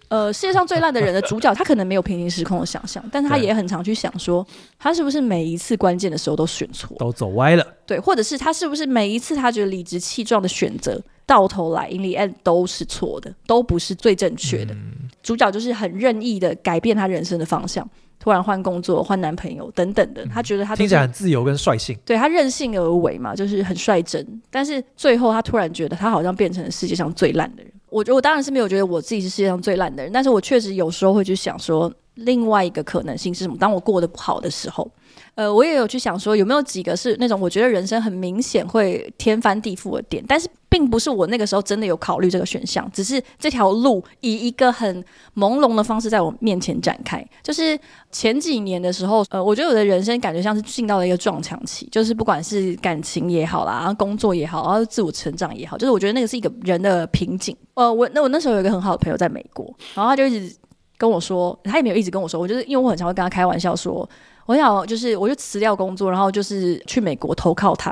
[0.08, 4.48] 呃，世界上最烂的人的主角他可能没有平行时空的想象， 但他也很常去想说，
[4.80, 14.74] 他是不是每一次关键的时候都选错，都走歪了，对，或者是他是不是每一次他觉得理直气壮的选择，到头来 in the end 都是错的，都不是最正确的。
[14.74, 17.86] 嗯、主角就是很任意的改变他人生的方向。
[18.20, 24.42] 突然换工作、换男朋友等等的，他觉得他听起来很自由跟率性，对，他任性而为嘛，就是很率真。
[24.50, 27.72] 但是最后他突然觉得他好像变成了世界上最烂的人。
[27.90, 33.58] 我觉得我当然是没有觉得我自己是世界上最烂的人，但是我确实有时候会去想说，另外一个可能性是什么？
[33.58, 34.90] 当我过得不好的时候。
[35.34, 45.04] 呃，我也有去想说，有没有几个是那种我觉得人生很明显会天翻地覆的点，但是并不是我那个时候真的有考虑这个选项，只是这条路以一个很
[45.36, 47.24] 朦胧的方式在我面前展开。
[47.44, 47.80] 就是
[48.12, 57.56] 前几年的时候，呃，我觉得我的人生感觉像是进到了一个撞墙期，就是不管是感情也好啦，然后工作也好，然后自我成长也好，就是我觉得那个是一个人的瓶颈。
[57.76, 60.56] 呃，我那我那时候有一个很好的朋友在美国，然后他就一直
[60.98, 64.08] 跟我说，他也没有一直跟我说，我就是因为我很常会跟他开玩笑说。
[64.48, 67.92] 我想就是，我就辞掉工作，然后就是去美国投靠他，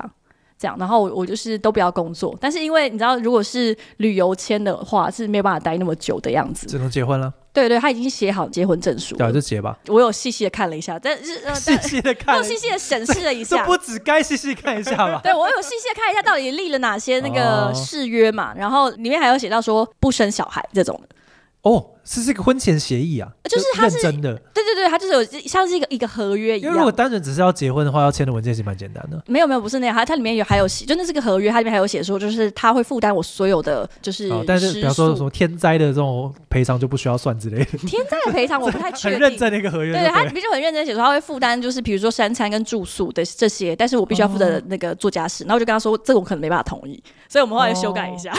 [0.58, 2.34] 这样，然后我我就是都不要工作。
[2.40, 6.66] 但是因为你知道，如果是旅游签的话，是没有办法待那么久的样子。
[6.66, 7.34] 只能结婚了。
[7.52, 9.18] 对对，他已经写好结婚证书。
[9.18, 9.78] 对，就结吧。
[9.88, 13.58] 我有细细的看了一下，但是 细细的看，我细细的审视了一下。
[13.58, 15.20] 这不止该细细看一下吧？
[15.22, 18.54] 对，我有细细的看一下，到底立了哪些那个誓约嘛？
[18.56, 20.98] 然后里面还有写到说不生小孩这种。
[21.66, 26.70] 哦，是这个婚前协议啊，就是他是真的，对对对，他就是有像是一个一个合约一样。
[26.70, 29.20] 因为如果单纯只是要结婚的话，要签的文件其实蛮简单的。
[29.26, 34.44] 没有没有，不是那样，它它里面有还有写，就那是个合约，它里面还有写说，就是他会负担我所有的就是、哦。
[34.46, 37.66] 但是比方说什么天灾的这种赔偿就不需要算之类的。
[37.80, 39.14] 天灾的赔偿我不太确定。
[39.20, 40.04] 很认真的一个合约对。
[40.04, 48.32] 对，他比较很认真写说他会负担，就是比如说三餐跟住宿的这些，但是我必须要负责那个做家事，哦、然后我就跟他说，这个我可能没办法同意，所以我们后来修改一下。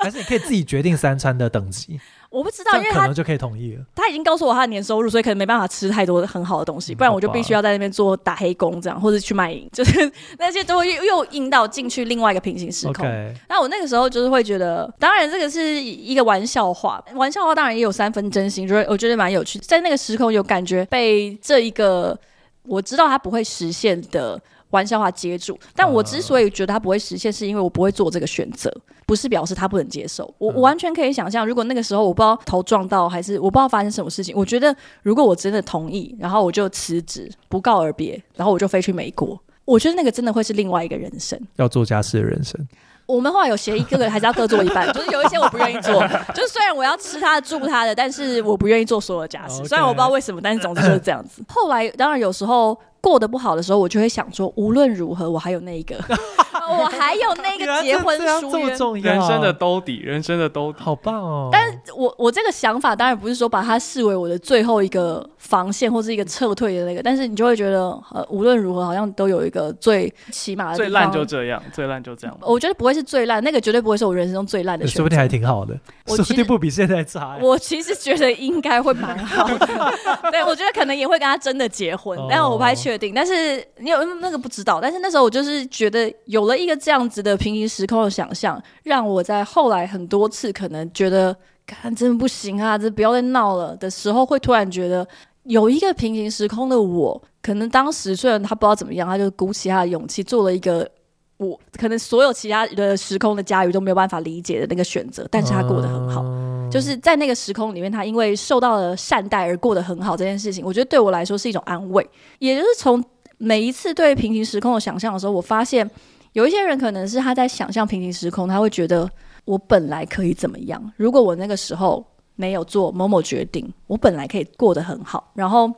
[0.00, 1.98] 还是你可以自己决定三餐的等级。
[2.34, 3.84] 我不知道，因为他可能就可以同意了。
[3.94, 13.06] 他已经告诉我他的年收入，所以可能没办法吃太多很好的东西，不然我就必须要在那边做打黑工这样，或者去卖淫， 就是那些都会又又引导进去另外一个平行时空。
[13.48, 22.18] 那、我那个时候就是会觉得，当然这个是一个玩笑话，玩笑话当然也有三分真心，就是我觉得蛮有趣，在那个时空有感觉被这一个
[22.64, 24.40] 我知道他不会实现的。
[24.74, 28.68] 玩笑话接住，但我之所以觉得他不会实现，是因为我不会做这个选择，
[29.06, 30.24] 不是表示他不能接受。
[30.38, 42.60] 我我完全可以想象，如果那个时候我不知道头撞到，还是我不知道发生什么事情，我觉得如果我真的同意，然后我就辞职，不告而别，然后我就飞去美国，我觉得那个真的会是另外一个人生，要做家事的人生。
[43.06, 45.92] 我们后来有协议，各个还是要各做一半，就是有一些我不愿意做，
[46.34, 49.62] 就是虽然我要吃他的住他的，但是我不愿意做所有的家事。
[49.62, 49.68] Okay.
[49.68, 51.42] 虽然我不知道为什么，但是总之就是这样子。
[51.48, 52.76] 后来当然有时候。
[53.04, 55.96] 过得不好的时候，我就会想说，无论如何，我还有那一个，
[56.78, 61.50] 我还有那个结婚书约，人生的兜底，人生的兜底，好棒哦！
[61.52, 72.34] 但是我我这个想法当然不是说把它视为我的最后一个防线或是一个撤退的那个，但是你就会觉得，呃，无论如何，好像都有一个最起码的最烂就这样，最烂就这样。
[72.40, 77.36] 我觉得不会是最烂，那个绝对不会是我人生中最烂的选择，说不定还挺好的，说不定不比现在差。
[77.42, 79.68] 我其实觉得应该会蛮好的，
[80.32, 83.64] 对，我觉得可能也会跟他真的结婚，但我不太确定，但是。
[83.78, 95.06] 你有那个不知道，但是那时候我就是觉得有了一个这样子的平行时空的想象，让我在后来很多次可能觉得，看真的不行啊，这不要再闹了的时候，会突然觉得
[95.42, 100.88] 有一个平行时空的我，可能当时虽然他不知道怎么样，他就鼓起他的勇气做了一个
[101.36, 106.22] 我可能所有其他的时空的家瑜都没有办法理解的那个选择，但是他过得很好。
[106.24, 112.04] 嗯就是在那个时空里面，他因为受到了善待而过得很好这件事情，我觉得对我来说是一种安慰。
[112.40, 113.00] 也就是从
[113.38, 115.88] 每一次对平行时空的想象的时候，我发现
[116.32, 119.08] 有一些人可能是他在想象平行时空，他会觉得
[119.44, 120.92] 我本来可以怎么样？
[120.96, 125.30] 如果我那个时候没有做某某决定，我本来可以过得很好。
[125.34, 125.70] 然后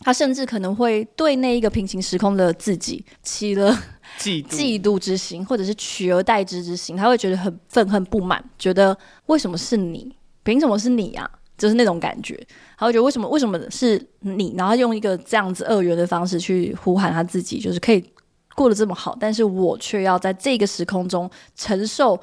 [0.00, 3.72] 他甚至可能会对那一个平行时空的自己起了
[4.18, 10.14] 嫉妒嫉妒之心，或者是取而代之之心，他会觉得很愤恨不满，觉得为什么是你？
[10.44, 11.28] 凭什么是你啊？
[11.58, 12.38] 就是那种感觉，
[12.76, 14.54] 他会觉得为什么为什么是你？
[14.56, 18.04] 然后用一个这样子二元的方式去呼喊他自己，就是可以
[18.54, 22.20] 过得这么好，但是我却要在这个时空中承受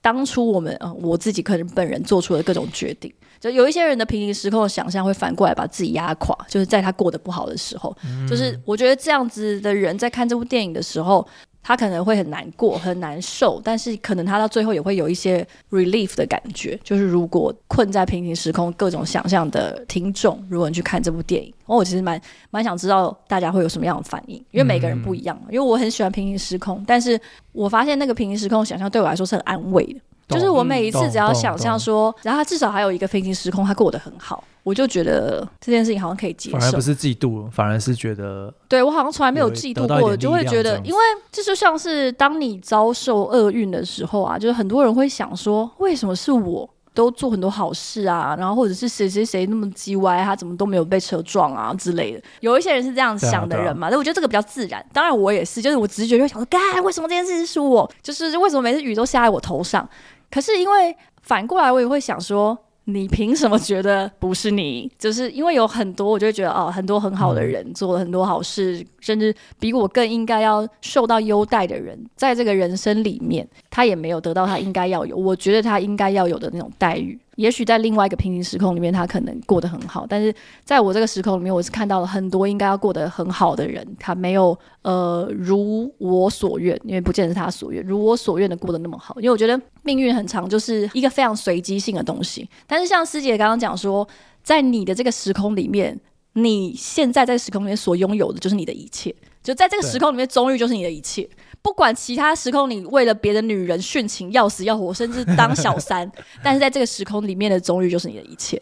[0.00, 3.12] 当初我们呃我自己可能本人做出的各种决定。
[3.40, 11.26] 就有一些人的平行时空的想象会反过来把自己压垮，就是在他过得不好的时候，嗯、就是我觉得这样子的人在看这部电影的时候。
[11.60, 16.78] 他可能会很难过、很难受，但是可能他到最后也会有一些 relief 的感觉。
[16.82, 22.18] 就是如果困在平行时空各种想象的听众，如果你去看这部电影，我其实蛮
[22.50, 25.38] 蛮想知道大家会有什么样的反应，因为每个人不一样。
[25.50, 27.20] 因为我很喜欢平行时空，但是
[27.52, 30.00] 我发现那个平行时空想象对我来说是很安慰的。
[30.28, 36.58] 就是我每一次只要想象说，然后他至少还有一个平行时空，他过得很好，我就觉得这件事情好像可以接受。
[36.58, 41.00] 反而不是嫉妒，反而是觉得，对我好像从来没有嫉妒过，就会觉得，因为
[41.32, 46.68] 这就像是当你遭受厄运的时候啊，就是很多人会想说，为什么是我？
[46.94, 52.20] 都做很多好事啊，然后或者是谁谁谁那么叽歪，他怎么都没有被车撞啊之类的。
[52.40, 54.84] 有一些人是这样想的人嘛，但、啊啊、我觉得这个比较自然。
[54.92, 57.88] 当然我也是，就是我直觉就会想说，该为什么这件事情是我？
[58.02, 59.88] 就是为什么每次雨都下在我头上？
[60.30, 64.90] 可是因为反过来，我也会想说，你凭什么觉得不是你？
[64.98, 77.18] 就是因为有很多，我就会觉得哦，很多很好的人、嗯、做了很多好事，甚至比我更应该要受到优待的人，在这个人生里面，他也没有得到他应该要有，我觉得他应该要有的那种待遇。
[77.38, 80.34] 也许在另外一个平行时空里面，他可能过得很好，但是
[80.64, 89.14] 在我这个时空里面，我是看到了很多应该要过得很好的人，他没有呃如我所愿，因为不见得是他所愿，如我所愿的过得那么好。
[89.20, 92.48] 因为我觉得命运很长，就是一个非常随机性的东西。
[92.66, 94.06] 但是像师姐刚刚讲说，
[94.42, 95.96] 在你的这个时空里面，
[96.32, 101.28] 你现在在时空里面所拥有的就是你的一切，就在这个时空里面，终于就是你的一切。
[101.68, 106.10] 不管其他时空你为了别的女人殉情要死要活，甚至当小三，
[106.42, 108.56] 但是在这个时空里面的终于就是你的一切。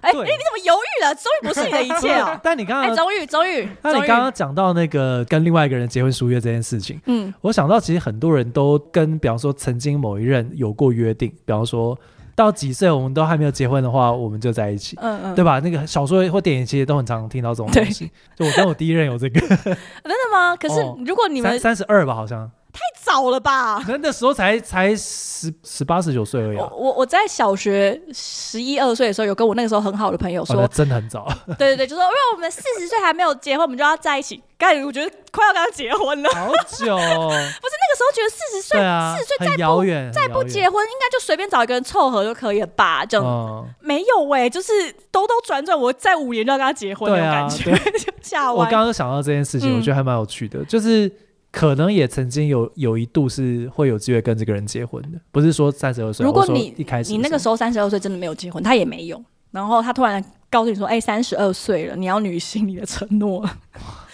[0.00, 1.14] 哎、欸，你怎么犹豫了？
[1.14, 2.36] 终于不是你的一切哦。
[2.42, 11.96] 但你刚刚，哎，终于终于，那你刚刚讲到那个跟另外一个人结婚书约这件事情，嗯，我想到其实很多人都跟，比方说曾经某一任有过约定，比方说。
[12.34, 15.60] 到几岁我们都还没有结婚的话，我们就在一起，嗯嗯，对吧？
[15.60, 18.10] 那个小说或电影其实都很常听到这种东西。
[18.36, 19.74] 就我跟我第一任有这个， 真
[20.04, 20.56] 的吗？
[20.56, 22.50] 可是如果你们三十二吧，好像。
[22.72, 23.84] 太早了吧？
[23.86, 26.66] 那那时候才才十十八十九岁而已，啊。
[26.72, 31.28] 我我在小学十一二岁的时候，有跟我那个时候很好的朋友说，哦，真的很早。
[31.58, 34.42] 对对对，就说因为我们四十岁还没有结婚，我们就要在一起。
[34.56, 36.46] 刚才我觉得快要跟他结婚了，好
[36.78, 37.28] 久，哦。
[37.28, 43.04] 不是那个时候觉得四十岁，四十岁再不遥远再不结婚，应该就随便找一个人凑合就可以了吧？
[43.04, 44.72] 就，嗯，没有哎，欸，就是
[45.10, 47.76] 兜兜转转，我在五年就要跟他结婚那种感觉。
[47.98, 48.64] 就下弯。
[48.64, 51.10] 我刚刚想到这件事情，我觉得还蛮有趣的，嗯，就是。
[51.52, 56.26] 可能也曾经有有一度是会有机会跟这个人结婚的，不是说三十二岁。
[56.26, 59.22] 如果你一开始你那个时候三十二岁真的没有结婚，他也没有，
[59.52, 63.48] 然后他突然告诉你说：“哎，三十二岁了，你要履行你的承诺。”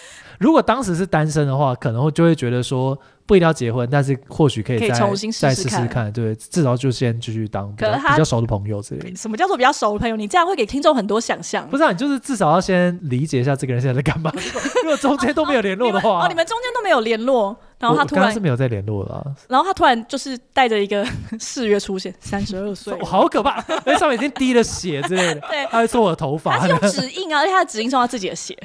[0.37, 2.95] 如果当时是单身的话，可能会就会觉得说。
[3.29, 9.15] 不一定要结婚，但是或许可以再重新试试再试试看，对，至少就先继续当比较，比较熟的朋友之类的。
[9.15, 10.15] 什么叫做比较熟的朋友？
[10.15, 11.69] 你这样会给听众很多想象。
[11.69, 14.33] 不是、啊，你就是至少要先理解一下这个人现在在干嘛。
[14.81, 21.05] 如果中间都没有联络的话，哦，你们中间都没有联络，然后他突然是没有再联络了、啊，然后他突然就是带着一个
[21.39, 28.57] 誓约出现，三十二岁，好可怕，那上面已经滴了血之类的， 对，他会做我的头发，他是用 指印啊，而且他的指印是用他自己的血。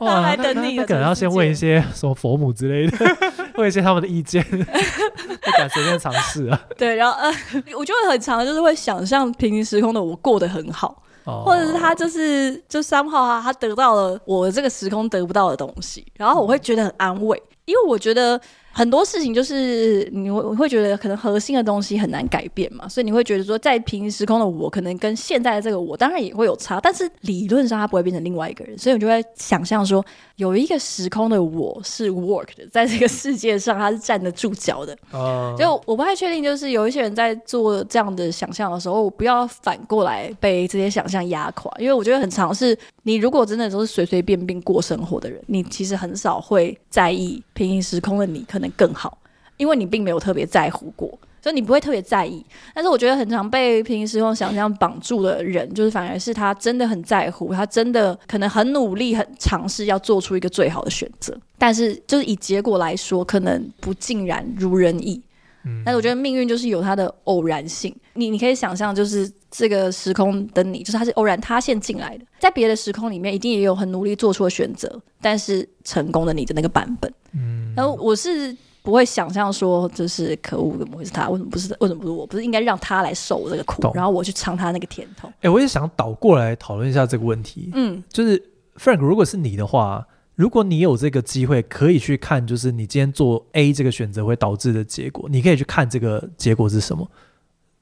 [0.00, 3.16] 哇，来等你，他可能要先问一些什么佛母之类的。
[3.56, 6.58] 问一些他们的意见，不敢随便尝试啊。
[6.78, 7.30] 对，然后呃，
[7.76, 18.40] 我就会很常就是会想象平行时空的我过得很好，或者是他就是就三号啊，他得到了我这个时空得不到的东西，然后我会觉得很安慰，因为我觉得。
[18.72, 30.04] 很多事情就是你会会觉得可能核心的东西很难改变嘛，所以你会觉得说，在平行时空的我可能跟现在的这个我当然也会有差，但是理论上它不会变成另外一个人，所以我就会想象说，
[30.36, 34.96] 有一个时空的我是 work 的，在这个世界上它是站得住脚的。
[35.10, 48.59] 哦，就我不太确定，就是有一些人在做这样的想象的时候，我不要反过来被这些想象压垮，因为我觉得很常是，你如果真的都是随随便便过生活的人，你其实很少会在意平行时空的你可。
[48.60, 49.16] 可能更好，
[49.56, 51.08] 因为你并没有特别在乎过，
[51.40, 52.44] 所以你不会特别在意。
[52.74, 61.34] 但是我觉得很常被平时用想象绑住的人，就是反而是他真的很在乎，他真的可能很努力、很尝试要做出一个最好的选择。
[61.56, 65.22] 但是就是以结果来说，可能不尽然如人意。
[65.64, 67.94] 嗯，但是我觉得命运就是有它的偶然性。
[68.14, 77.12] 你你可以想象，就是这个时空的你，就是他是偶然塌陷进来的，在别的时空里面，一定也有很努力做出的选择，但是成功的你的那个版本。
[77.32, 81.28] 嗯，然后我是不会想象说，就是可恶，怎么会是他？
[81.28, 81.74] 为什么不是？
[81.80, 82.26] 为什么不是我？
[82.26, 85.28] 不是应该让他来受这个苦，然后我去尝他那个甜头？
[85.28, 87.70] 哎、欸，我也想倒过来讨论一下这个问题。
[87.74, 88.40] 嗯，就是
[88.76, 97.08] Frank，如果是你的话，如果你有这个机会，可以去看，就是你今天做 A 这个选择会导致的结果，你可以去看这个结果是什么？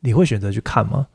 [0.00, 1.06] 你会选择去看吗？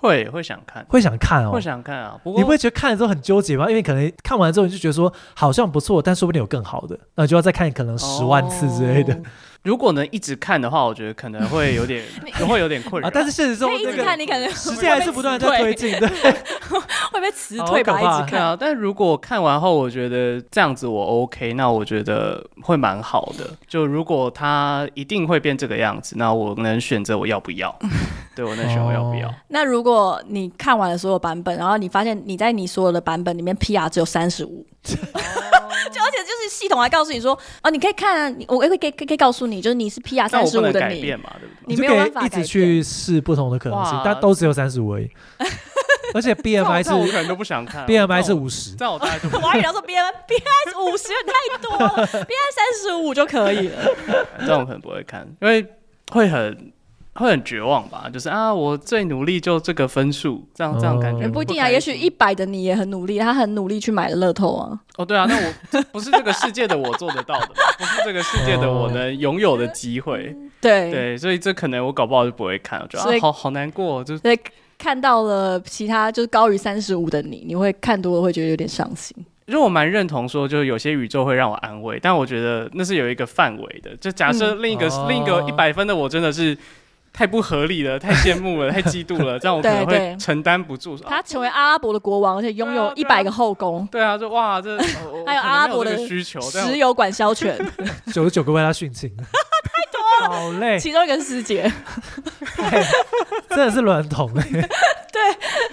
[0.00, 2.18] 会会想看，会想看哦，会想看啊。
[2.24, 3.68] 不过你不会觉得看了之后很纠结吗？
[3.68, 9.14] 因为可能看完之后你就觉得说好像不错，但说不定有更好的，那就要再看可能十万次之类的。
[9.14, 9.20] 哦
[9.62, 12.02] 如果能一直看的话，我觉得可能会有点，
[12.48, 13.10] 会有点困扰、啊。
[13.12, 16.08] 但是现实中，一直看你可能时间还是不断在推进对，
[17.12, 18.00] 会被辞退吧？
[18.00, 18.56] 一直看啊！
[18.58, 23.44] 但如果看完后，我觉得这样子我 OK，那我觉得会蛮好的。
[23.68, 27.76] 就如果他一定会变这个样子，那我能选择我要不要？
[28.34, 29.28] 对，我能选我要不要？
[29.28, 34.64] 哦、那如果你看完了所有版本，然后你发现你在你所有的版本里面 PR 只有三十五。
[35.90, 41.74] 就而且就是系统还告诉你说，哦，你可以看，我会可以可以告诉你，就是你是 PR 三十五的你，改变嘛，对不对？
[41.74, 45.10] 你没有办法一直去试不同的可能性，但都只有三十五而已。
[46.12, 47.86] 而且 BMI 是，我可能都不想看。
[47.86, 53.78] BMI 是五十，在我大概就，我还以为说 BMI BMI 五十太多了，BMI 三十五就可以了。
[54.40, 55.64] 这种可能不会看，因为
[56.10, 56.72] 会很。
[57.20, 58.10] 会很绝望吧？
[58.12, 61.68] 就是啊，我最努力就这个分数，这样这样感觉不，不一定啊。
[61.68, 64.80] 也许一百的你也很努力，他很努力去买了乐透啊。
[64.96, 67.48] 哦，对啊，那我不是这个世界的我做得到的，
[67.78, 70.34] 不是这个世界的我能拥有的机会。
[70.60, 74.38] 对对，所以这可能我搞不好就不会看，我觉得啊，好好难过，就是对
[74.78, 79.14] 看到了其他就是高于三十五的你，你会看多了会觉得有点伤心。
[79.46, 83.96] 其实我蛮认同说，就是有些宇宙会让我安慰，但我觉得那是有一个范围的。
[83.96, 86.56] 就假设另一个、嗯、另一个一百分的我真的是
[87.12, 90.96] 太不合理了， 太羡慕了，太嫉妒了， 这样我可能会承担不住。
[90.98, 93.86] 他成为阿拉伯的国王，而且拥有一百个后宫。
[93.90, 94.78] 对啊，就哇，这
[95.26, 97.58] 还有阿拉伯的需求，石油管销权，
[98.12, 100.78] 九十九个为他殉情，太多了，好累。
[100.78, 101.70] 其中一个是师姐，
[103.50, 104.68] 真的是卵童哎。
[105.12, 105.20] 对，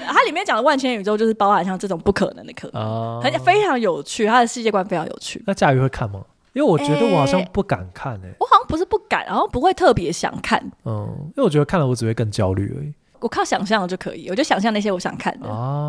[0.06, 5.42] 它里面讲的万千宇宙就是包含像这种不可能的可能，很、uh, 非常有趣，它的世界观非常有趣。
[5.46, 6.22] 那家瑜会看吗？
[6.58, 10.60] 因为我觉得我好像不敢看哎、欸，我好像不是不敢，然后不会特别想看。
[10.86, 12.92] 嗯，因为我觉得看了我只会更焦虑而已。
[13.20, 15.88] 我靠想象就可以，我就想象那些我想看的啊，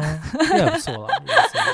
[0.57, 1.15] 也不错啦。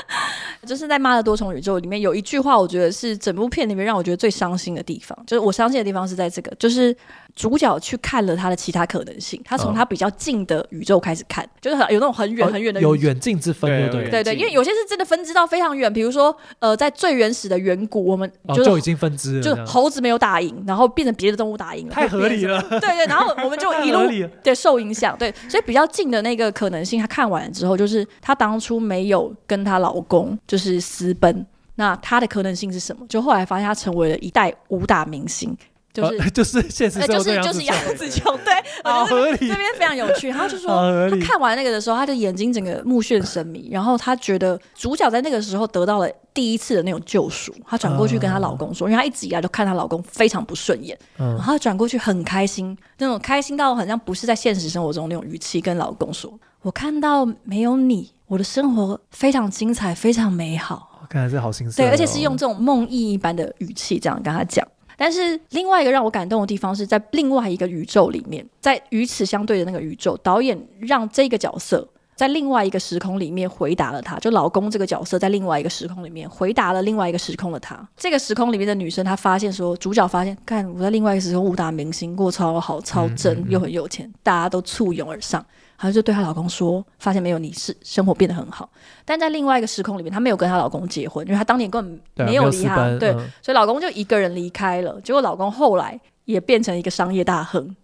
[0.65, 5.17] 就是在《妈的多重宇宙》里面有一句话，我觉得是整部片里面让我觉得最伤心的地方。
[5.27, 6.95] 就是我伤心的地方是在这个，就是
[7.35, 9.39] 主角去看了他的其他可能性。
[9.43, 14.35] 他从他比较近的宇宙开始看，就是有那种很远很远的宇宙，有远近之分，对对对对。
[14.35, 22.61] 因为有些是真的分支到非常远，比如说呃，在最原始的远古，我们就已经分支了，就猴子没有打赢，然后变成别的动物打赢了，太合理了。
[22.69, 23.99] 对对，然后我们就一路
[24.41, 31.45] 对受影响，对，所以比较近的那个可能性，他看完了之后，就是他当初没有跟她老公就是私奔。
[31.77, 33.05] 那他的可能性是什么？
[33.09, 35.53] 就后来发现他成为了一代武打明星，
[35.95, 39.47] 就是、呃、 就是现实中就是就是杨紫琼， 对，好合理。
[39.47, 47.55] 这边非常有趣，然后就说他看完那个的时候，他的眼睛整个目眩神迷，然后他觉得主角在那个时候得到了第一次的那种救赎。
[47.65, 61.07] 她转过去跟她老公说，因为她一直以来都看她老公非常不顺眼，然后他转过去很开心，那种开心到好像不是在现实生活中那种语气跟老公说：“我看到没有你。”我的生活非常精彩，非常美好。
[61.07, 61.77] 看来是好心思。
[61.77, 64.67] 对，而且是用这种梦呓一般的语气这样跟他讲。
[64.97, 77.87] 但是另外一个让我感动的地方是在另外一个宇宙里面，在与此相对的那个宇宙，导演让这个角色在另外一个时空里面回答了他，就老公这个角色在另外一个时空里面回答了另外一个时空的他。
[77.97, 85.45] 这个时空里面的女生她发现说，主角发现，看我在另外一个时空武打明星过超好、超正、嗯嗯嗯、又很有钱，大家都簇拥而上。
[85.75, 88.69] 好像就对她老公说，发现没有你是生活变得很好，
[89.03, 94.99] 但在另外一个时空里面，她没有跟她老公结婚，因为她当年根本没有离她，对，对，所以老公就一个人离开了。
[95.01, 97.75] 结果老公后来也变成一个商业大亨。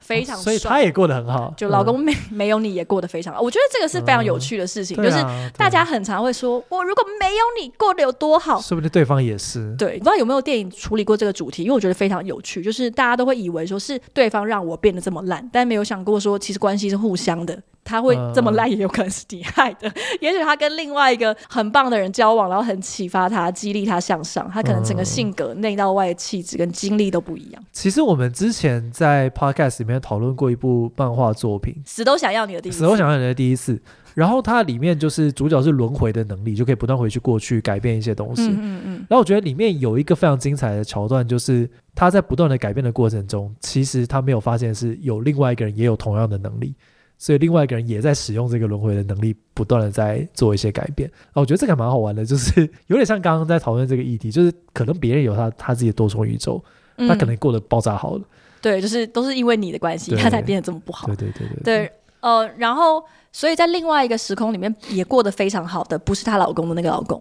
[0.00, 1.52] 非常、哦，所以他也过得很好。
[1.56, 4.96] 就老公没、嗯、 没有你也过得非常好，我觉得这个是非常有趣的事情。
[5.00, 5.16] 嗯、就是
[5.56, 9.74] 大家很常会说，我如果没有你过得有多好，说不定对方也是。
[9.76, 11.62] 对，不知道有没有电影处理过这个主题？
[11.64, 12.62] 因为我觉得非常有趣。
[12.62, 17.60] 就是大家都会以为说是对方让我变得这么烂，但没有想过说其实关系是互相的。
[17.88, 19.88] 他会这么烂，也有可能是你害的。
[19.88, 24.48] 嗯、 也许他跟另外一个很棒的人交往，然后很启发他，激励他向上。
[24.52, 27.64] 他可能整个性格内到外的气质跟经历都不一样。
[27.72, 33.80] 其实我们之前在 podcast 里面讨论过一部漫画作品，死都想要你的第一次，死都想要你的第一次。
[34.14, 38.48] 然后它里面就是主角是轮回的能力，就可以不断回去过去改变一些东西。
[38.48, 38.92] 嗯嗯，嗯。
[39.08, 46.74] 然后我觉得里面有一个非常精彩的桥段，就是他在不断的改变的过程中，其实他没有发现是有另外一个人也有同样的能力。
[47.18, 51.10] 所以另外一个人也在使用这个轮回的能力，不断的在做一些改变。
[51.32, 56.62] 啊我觉得这个蛮好玩的，就是 有点像刚刚在讨论这个议题，就是可能别人有他他自己的多重宇宙，
[56.96, 58.22] 他可能过得爆炸好了。
[58.62, 61.06] 对，就是都是因为你的关系，他才变得这么不好。
[61.08, 61.62] 对对对对。
[61.64, 63.02] 对，呃，然后
[63.32, 67.20] 所以在另外一个时空里面也过得非常好的，不是她老公的那个老公，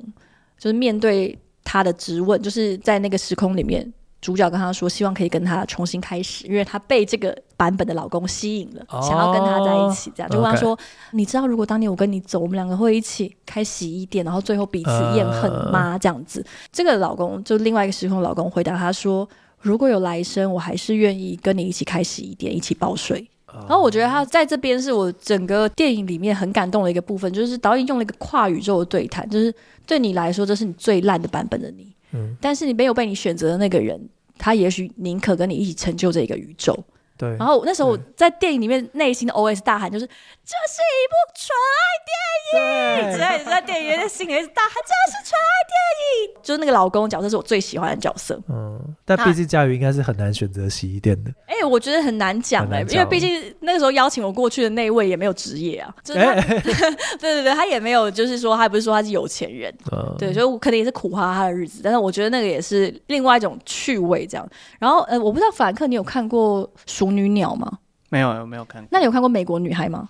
[0.59, 3.91] 就是面对他的质问，就是在那个时空里面。
[4.19, 10.11] 主角跟他说，希望可以跟他重新开始，因为他被这个版本的老公吸引了，哦、想要跟他在一起。
[10.15, 10.77] 这样就跟他说
[11.13, 19.27] ：“你知道，如果当年我跟你走，我们两个会一起开洗衣店，然后最后彼此厌恨吗？”呃、这样子，这个老公就另外一个时空老公回答他说
[19.61, 23.29] ：“如果有来生，我还是愿意跟你一起开洗衣店，一起报税。
[23.45, 29.53] 哦”然后我觉得他在这边是我整个电影里面很感动的一个部分，就是导演用了一个跨宇宙的对谈，就是
[29.85, 31.93] 对你来说，这是你最烂的版本的你。
[32.39, 36.77] 但是你没有被你选择的那个人，他也许宁可跟你一起成就这个宇宙。
[37.17, 40.05] 对，然后那时候我在电影里面内心的 OS 大喊就是
[40.45, 48.39] ：“这是一部纯爱电影！”之类的，在电影院的心里面大喊：“这是纯爱电影！”就是那个老公角色是我最喜欢的角色。
[48.49, 51.31] 嗯，但毕竟佳瑜应该是很难选择洗衣店的。
[51.47, 55.93] 哎、欸，我觉得很难讲哎、欸，因为毕竟那个时候邀请我过去的那位也没有职业啊。
[56.03, 56.19] 就是
[57.19, 59.73] 对对对，他也没有，就是说他不是说他是有钱人。
[59.91, 61.81] 嗯，对，所以我肯定也是苦哈哈的日子。
[61.83, 64.47] 但是我觉得那个也是另外一种趣味这样。
[64.79, 66.65] 然后呃，我不知道法兰克，你有看过
[67.07, 67.79] 《淑女鸟》吗？
[68.09, 68.89] 没有，没有看过。
[68.91, 70.09] 那你有看过《美国女孩》吗？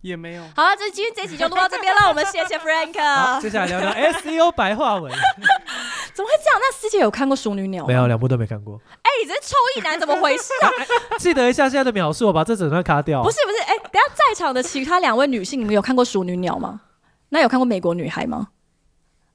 [0.00, 0.42] 也没有。
[0.56, 2.98] 好了，这今天这一集就录到这边了， 我们谢谢 Frank。
[3.04, 5.12] 好，接下来聊聊 SEO 白话文。
[6.14, 6.58] 怎么会这样？
[6.58, 7.88] 那师姐有看过《淑女鸟》吗？
[7.88, 8.80] 没有，两部都没看过。
[9.02, 10.70] 哎、欸，你这臭意男怎么回事啊？
[11.20, 13.22] 记得一下现在的描述，我把这整段卡掉。
[13.22, 16.80] 不是不是，哎、欸，等下在场的其他两位女性，你们有看过《淑女鸟》吗？
[17.30, 18.48] 那有看过《美国女孩》吗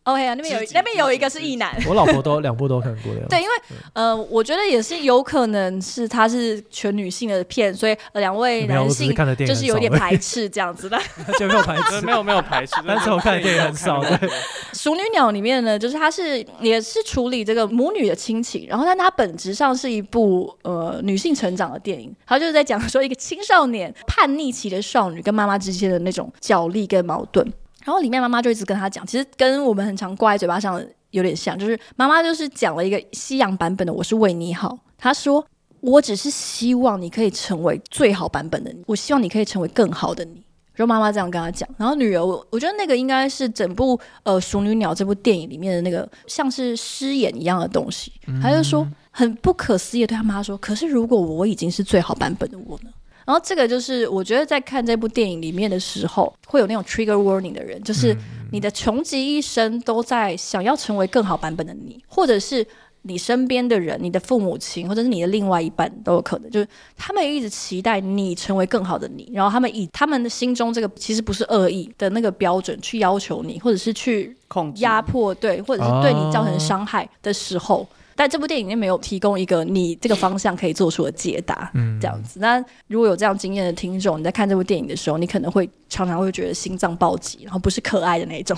[0.04, 3.22] ？OK 啊，那边有那边有一个是异男，我老婆都两部都看过了。
[3.30, 3.54] 对，因为
[3.93, 9.14] 呃，我觉得也是有可能是她是全女性的片，所以两位男性
[9.45, 10.99] 就是有点排斥这样子的。
[11.39, 14.01] 就没有排斥，没有没有排斥， 但是我看的电影很少。
[14.01, 14.10] 对，
[14.74, 27.54] 《淑女鸟》里面呢，就是它是也是处理这个母女的亲情，然后但它本质上是一部呃女性成长的电影，它就是在讲说一个青少年叛逆期的少女跟妈妈之间的那种角力跟矛盾。
[27.86, 34.78] 然后里面妈妈就一直跟他讲，其实跟我们很常挂在嘴巴上的有点像，就是妈妈就是讲了一个西洋版本的“我是为你好”。
[34.98, 35.46] 她说
[35.82, 41.70] ：“我只是希望你可以成为最好版本的你，我希望你可以成为更好的你。”然后妈妈这样跟他讲。
[41.78, 48.12] 然后女儿，我我觉得那个应该是整部呃《熟女鸟》这部电影里面的那个像是诗眼一样的东西。
[48.42, 52.90] 她就说很不可思议的对他妈说：“可是如果我已经是最好版本的我呢？”
[53.26, 58.16] 然后这个就是我觉得在看这部电影里面的时候，会有那种 trigger warning 的人，就是
[58.52, 62.66] 你的穷极一生都在想要成为更好版本的你，或者是
[63.04, 66.68] 你身边的人，你的父母亲，或者是你的另外一半都有可能，就是
[66.98, 74.36] 他们一直期待你成为更好的你，然后他们以他们的心中这个其实不是恶意的那个标准去要求你，或者是去
[74.76, 77.88] 压迫，对，或者是对你造成伤害的时候。
[78.16, 82.39] 但这部电影里面没有提供一个你这个方向可以做出的解答，嗯，这样子。
[82.39, 88.55] 那如果有这样经验的听众，你在看这部电影的时候，你可能会常常会觉得心脏暴击，然后不是可爱的那种，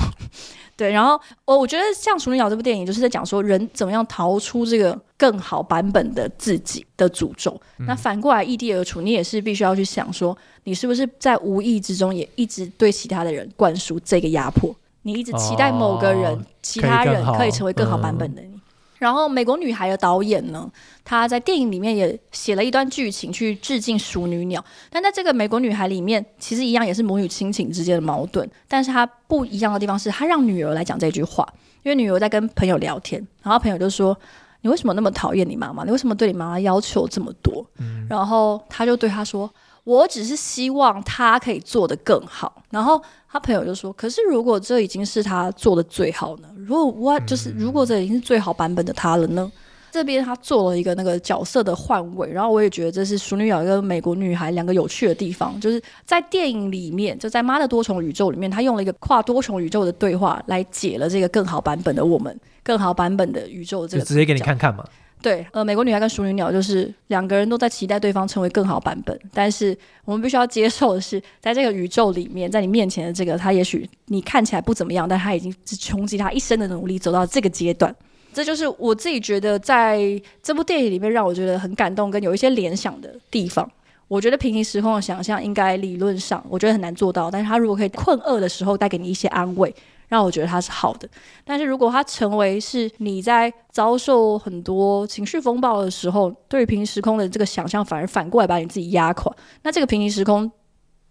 [0.75, 0.91] 对。
[0.91, 7.59] 然后我我觉得像《淑女鸟》这部电影，就是在讲说人怎么样逃出这个更好版本的自己的诅咒。
[7.79, 14.75] 嗯、那反过来异地而处，你也是必须要去想说，你是不是在无意之中也一直对其他的人灌输这个压迫？
[15.03, 18.47] 你一直期待某个人、哦、其他人可以成为更好版本的你。
[18.47, 18.54] 嗯
[18.97, 20.71] 然后，《美国女孩》的导演呢，
[21.03, 31.47] 她在电影里面也写了一段剧情去致敬《熟女鸟》，但在这个《美国女孩》里面，其实一样也是母女亲情之间的矛盾，但是她不一样的地方是她让女儿来讲这句话，
[31.83, 34.17] 因为女儿在跟朋友聊天，然后朋友就说
[34.61, 35.83] ：“你为什么那么讨厌你妈妈？
[35.83, 39.49] 你为什么对你妈妈要求这么多？”嗯、然后她就对她说。
[39.85, 46.49] 我只是希望他可以做得更好，然后他朋友就说：“可是如果这已经是他做的最好呢？
[46.57, 49.49] 如果我就是如果这已经是最好版本的他了呢？”
[49.91, 64.83] 这边他做了一个那个角色的换位，然后我也觉得这是《淑女鸟》跟《美国女孩》两个有趣的地方，就是在电影里面，就在妈的多重宇宙里面，他用了一个跨多重宇宙的对话来解了这个更好版本的我们，更好版本的宇宙这个，就直接给你看看嘛。
[65.21, 77.95] 对，呃，美国女孩跟熟女鸟就是两个人都在期待对方成为更好版本，但是我们必须要接受的是，在这个宇宙里面，在你面前的这个他，也许你看起来不怎么样，但他已经是穷尽他一生的努力走到这个阶段。
[78.33, 79.99] 这就是我自己觉得在
[80.43, 83.67] 这部电影里面让我觉得很感动跟有一些联想的地方。
[84.07, 89.73] 我觉得平行时空的想象应该理论上我觉得很难做到，但是他如果可以困厄的时候带给你一些安慰。
[90.07, 91.09] 让我觉得它是好的，
[91.43, 100.49] 但是如果它成为是你在遭受很多情绪风暴的时候，对于平行时空的这个想象，反而反过来把你自己压垮，那这个平行时空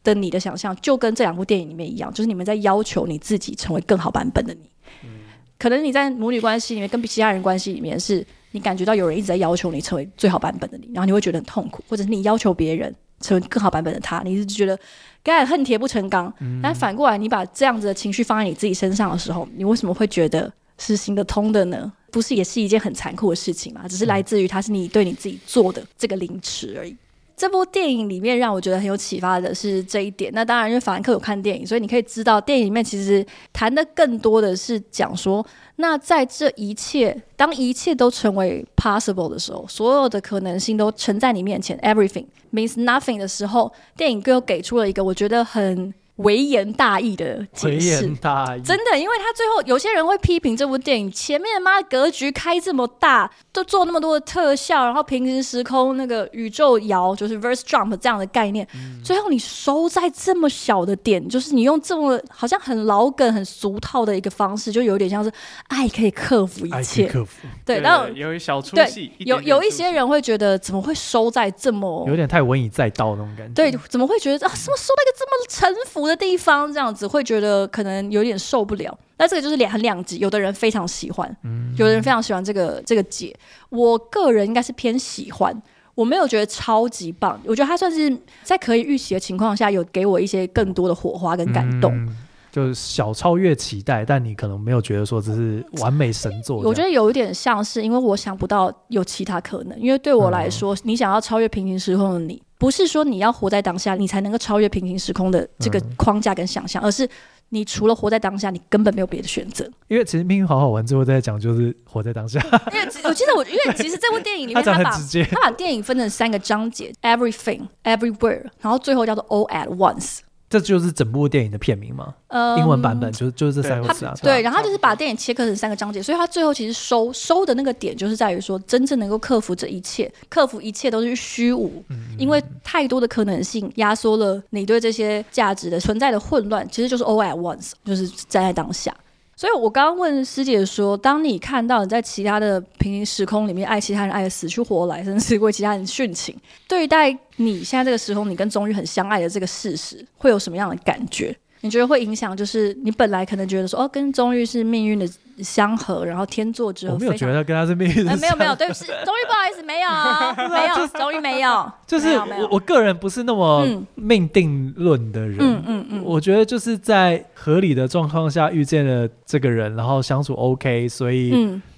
[0.03, 4.70] 的你的想象，就跟这两部电影里面一样，就是你们在要求你自己成为更好版本的你。
[5.03, 5.11] 嗯、
[5.59, 14.78] 可能你在母女关系里面，跟其他人关系里面，是你感觉到有人一直在要求你成为最好版本的你，然后你会觉得很痛苦，或者是你要求别人成为更好版本的他，你是觉得。
[15.25, 21.91] 该恨铁不成钢，但反过来，你把这样子的情绪放在你自己身上的时候，你为什么会觉得是行得通的呢？
[22.12, 23.89] 不是也是一件很残酷的事情吗？
[23.89, 26.97] 只是来自于它是你对你自己做的这个凌迟而已。
[27.37, 30.30] 这部电影里面让我觉得很有启发的是这一点。
[30.35, 35.45] 那当然，因为法兰克有看电影，所以你可以知道，电影里面其实谈的更多的是讲说，
[35.76, 45.93] 那在这一切，当一切都成为 possible 的时候，所有的可能性都呈在你面前，everything means nothing 的时候，电影又给出了一个我觉得很。
[46.17, 65.33] 微言大义的解释，微言大义，真的，因为他最后有些人会批评这部电影前面妈的格局开这么大，都做那么多的特效，然后平行时空那个宇宙摇就是 verse jump 这样的概念，嗯、最后你收在这么小的点，就是你用这么好像很老梗、很俗套的一个方式，就有点像是
[65.69, 67.47] 爱可以克服一切，克服。
[67.65, 81.36] 对，然后有一小出戏，有有一些人会觉得怎么会收在这么有点太文以载道那种感觉，对，怎么会觉得啊，什么收在一个这么臣服的地方这样子会觉得可能有点受不了，那这个就是两很两极，有的人非常喜欢，
[81.76, 83.34] 有的人非常喜欢这个这个解。
[83.68, 85.62] 我个人应该是偏喜欢，
[85.95, 91.92] 我没有觉得超级棒，我觉得他算是在可以预期的情况下，有给我一些更多的火花跟感动。
[91.95, 92.16] 嗯
[92.55, 96.59] 就是小超越期待，但你可能没有觉得说这是完美神作。
[96.59, 99.77] 我觉得有一点像是，因为我想不到有其他可能。
[99.81, 107.09] 因为对我来说，嗯、你想要超越平行时空的你，不是说你要活在当下，你才能够超越平行时空的这个框架跟想象，嗯、而是
[107.49, 109.69] 你除了活在当下，你根本没有别的选择。
[109.89, 112.39] 因为其实《命运好好玩》最后在讲就是活在当下。
[112.73, 120.21] 因为我记得我，因为其实这部电影里面，他把他把电影分成三个章节：Everything, Everywhere，然后最后叫做 All at Once。
[120.55, 122.15] 这就是整部电影的片名吗？
[122.29, 124.15] 嗯、英文版本就是就是这三个字啊。
[124.23, 138.95] 对，然后就是把电影切割成三个章节，所以他最后其实收收的那个点，就是在于说，真正能够克服这一切，克服一切都是虚无，嗯、因为太多的可能性压缩了你对这些价值的存在的混乱，其实就是 all at once，就是站在当下。
[139.37, 146.37] 所以，我刚刚问师姐说，当你看到你在其他的平行时空里面爱其他人爱的死去活来，甚至为其他人殉情，
[146.68, 151.37] 对待你现在这个时空，你跟终于很相爱的这个事实，会有什么样的感觉？
[151.65, 152.37] 你觉得会影响？
[152.37, 155.09] 就是你本来可能觉得说，哦，跟钟玉是命运的
[155.39, 156.93] 相合，然后天作之合。
[156.93, 158.15] 我没有觉得跟他是命运的相合。
[158.15, 161.73] 呃，没有没有，对不起，钟玉不好意思，没有啊， 没有，钟玉 没有。
[161.87, 171.33] 就是我我个人不是那么命定论的人，嗯嗯嗯，我觉得就是在合理的状况下遇见了这个人，然后相处 OK，所以。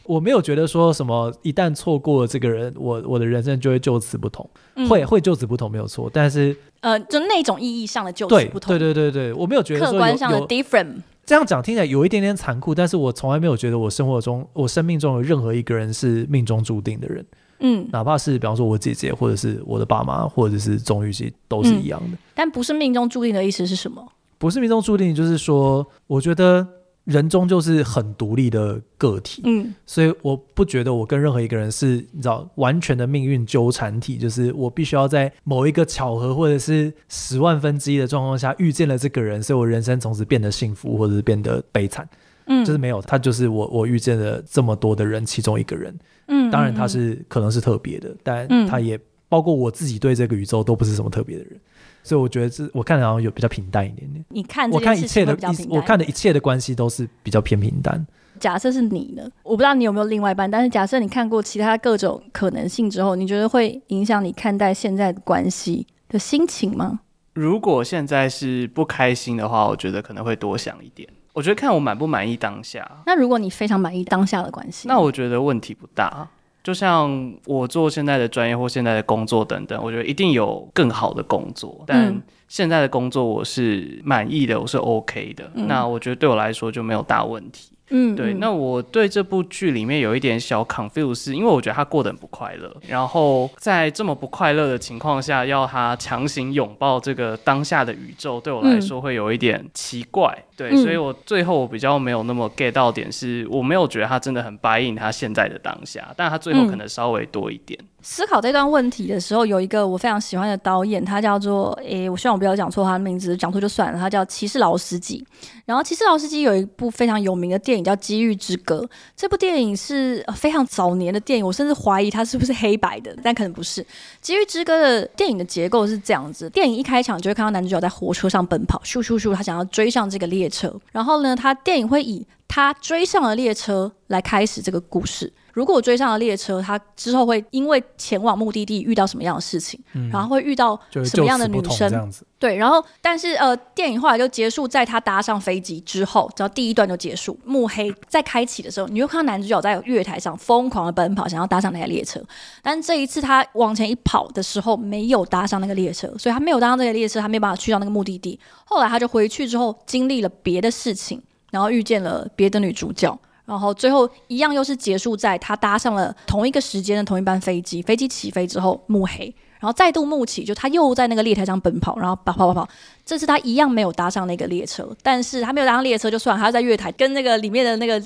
[0.09, 10.94] 嗯我没有觉得说什么，一旦错过了这个人，我我的人生就会就此不同，嗯、会会就此不同没有错，但是呃，就那种意义上的就此不同，对对对我没有觉得说客观上的 different，
[11.24, 17.26] 这样讲听起来有一点点残酷，但是我从来没有觉得我生活中我生命中有任何一个人是命中注定的人，
[17.59, 24.07] 嗯，哪怕是比方说我姐姐或者是我的爸妈或者是钟玉熙都是一样的，嗯，但不是命中注定的意思是什么？
[24.38, 26.64] 不是命中注定，就是说我觉得。
[27.07, 42.09] 人终究是很独立的个体，嗯，所以我不觉得我跟任何一个人是你知道完全的命运纠缠体，就是我必须要在某一个巧合或者是十万分之一的状况下遇见了这个人，所以我人生从此变得幸福或者是变得悲惨，
[42.46, 45.96] 嗯，就是没有他，就是我我遇见了这么多的人其中一个人，
[46.26, 48.98] 嗯，当然他是可能是特别的，但他也
[49.28, 51.61] 包括我自己对这个宇宙都不是什么特别的人。
[52.07, 54.24] 所以我觉得这我看好像有比较平淡一点点。
[54.28, 55.36] 你看，我看一切的，
[55.68, 58.07] 我看的一切的关系都是比较偏平淡。
[58.38, 59.28] 假设是你呢？
[59.42, 67.00] 我不知道你有没有另外一半，但是假设你看过其他各种可能性之后，你觉得会影响你看待现在的关系的心情吗？
[67.32, 71.09] 如果现在是不开心的话，我觉得可能会多想一点。
[71.32, 72.88] 我觉得看我满不满意当下。
[73.04, 76.28] 那如果你非常满意当下的关系，那我觉得问题不大。
[76.66, 87.70] 就像我做现在的专业或现在的工作等等，我觉得一定有更好的工作，但现在的工作我是满意的，我是 OK 的，嗯、那我觉得对我来说就没有大问题。
[87.91, 100.37] 嗯，对，那我对这部剧里面有一点小 confuse，因为我觉得他过得很不快乐，然后在这么不快乐的情况下，要他强行拥抱这个当下的宇宙，对我来说会有一点奇怪。
[100.37, 107.78] 嗯、对，所以我最后我比较没有那么 get 到点，是我没有觉得他真的很 buy in 他现在的当下，但他最后可能稍微多一点。
[108.09, 113.98] 思考这段问题的时候，有一个我非常喜欢的导演，他叫做诶，我希望我不要讲错他的名字，讲错就算了。
[113.98, 115.26] 他叫骑士劳斯基。
[115.64, 118.78] 然后骑士劳斯基有一部非常有名的电影叫《机遇之歌》，
[119.16, 123.82] 这部电影是非常早年的电影，我甚至怀疑它是不是黑白的，但可能不是。
[124.20, 130.72] 《机遇之歌》的电影的结构是这样子：电影一开场就会看到男主角在火车上奔跑，咻咻咻，他想要追上这个列车。
[130.92, 135.32] 然后呢，他电影会以他追上了列车来开始这个故事。
[135.57, 142.12] 如果我追上了列车，他之后会因为前往目的地遇到什么样的事情，嗯、然后会遇到什么样的女生？
[142.38, 152.20] 对，然后但是呃，电影后来就结束，在他搭上飞机之后，只要第一段就结束，幕黑在开启的时候，你就看到男主角在月台上疯狂的奔跑，想要搭上那台列车。
[152.62, 158.38] 但这一次他往前一跑的时候，没有搭上那个列车，所以他没有搭上这个列车，他没有办法去到那个目的地。
[158.66, 163.18] 后来他就回去之后，经历了别的事情，然后遇见了别的女主角。
[163.47, 169.34] 然后最后一样又是结束在他搭上了同一个时间的同一班飞机，飞机起飞之后幕黑，
[169.66, 172.68] 然后再度幕起，就他又在那个列台上奔跑，然后跑跑跑跑。
[173.04, 178.00] 这次他一样没有搭上那个列车，但是他没有搭上列车就算，他要在月台跟那个里面的那个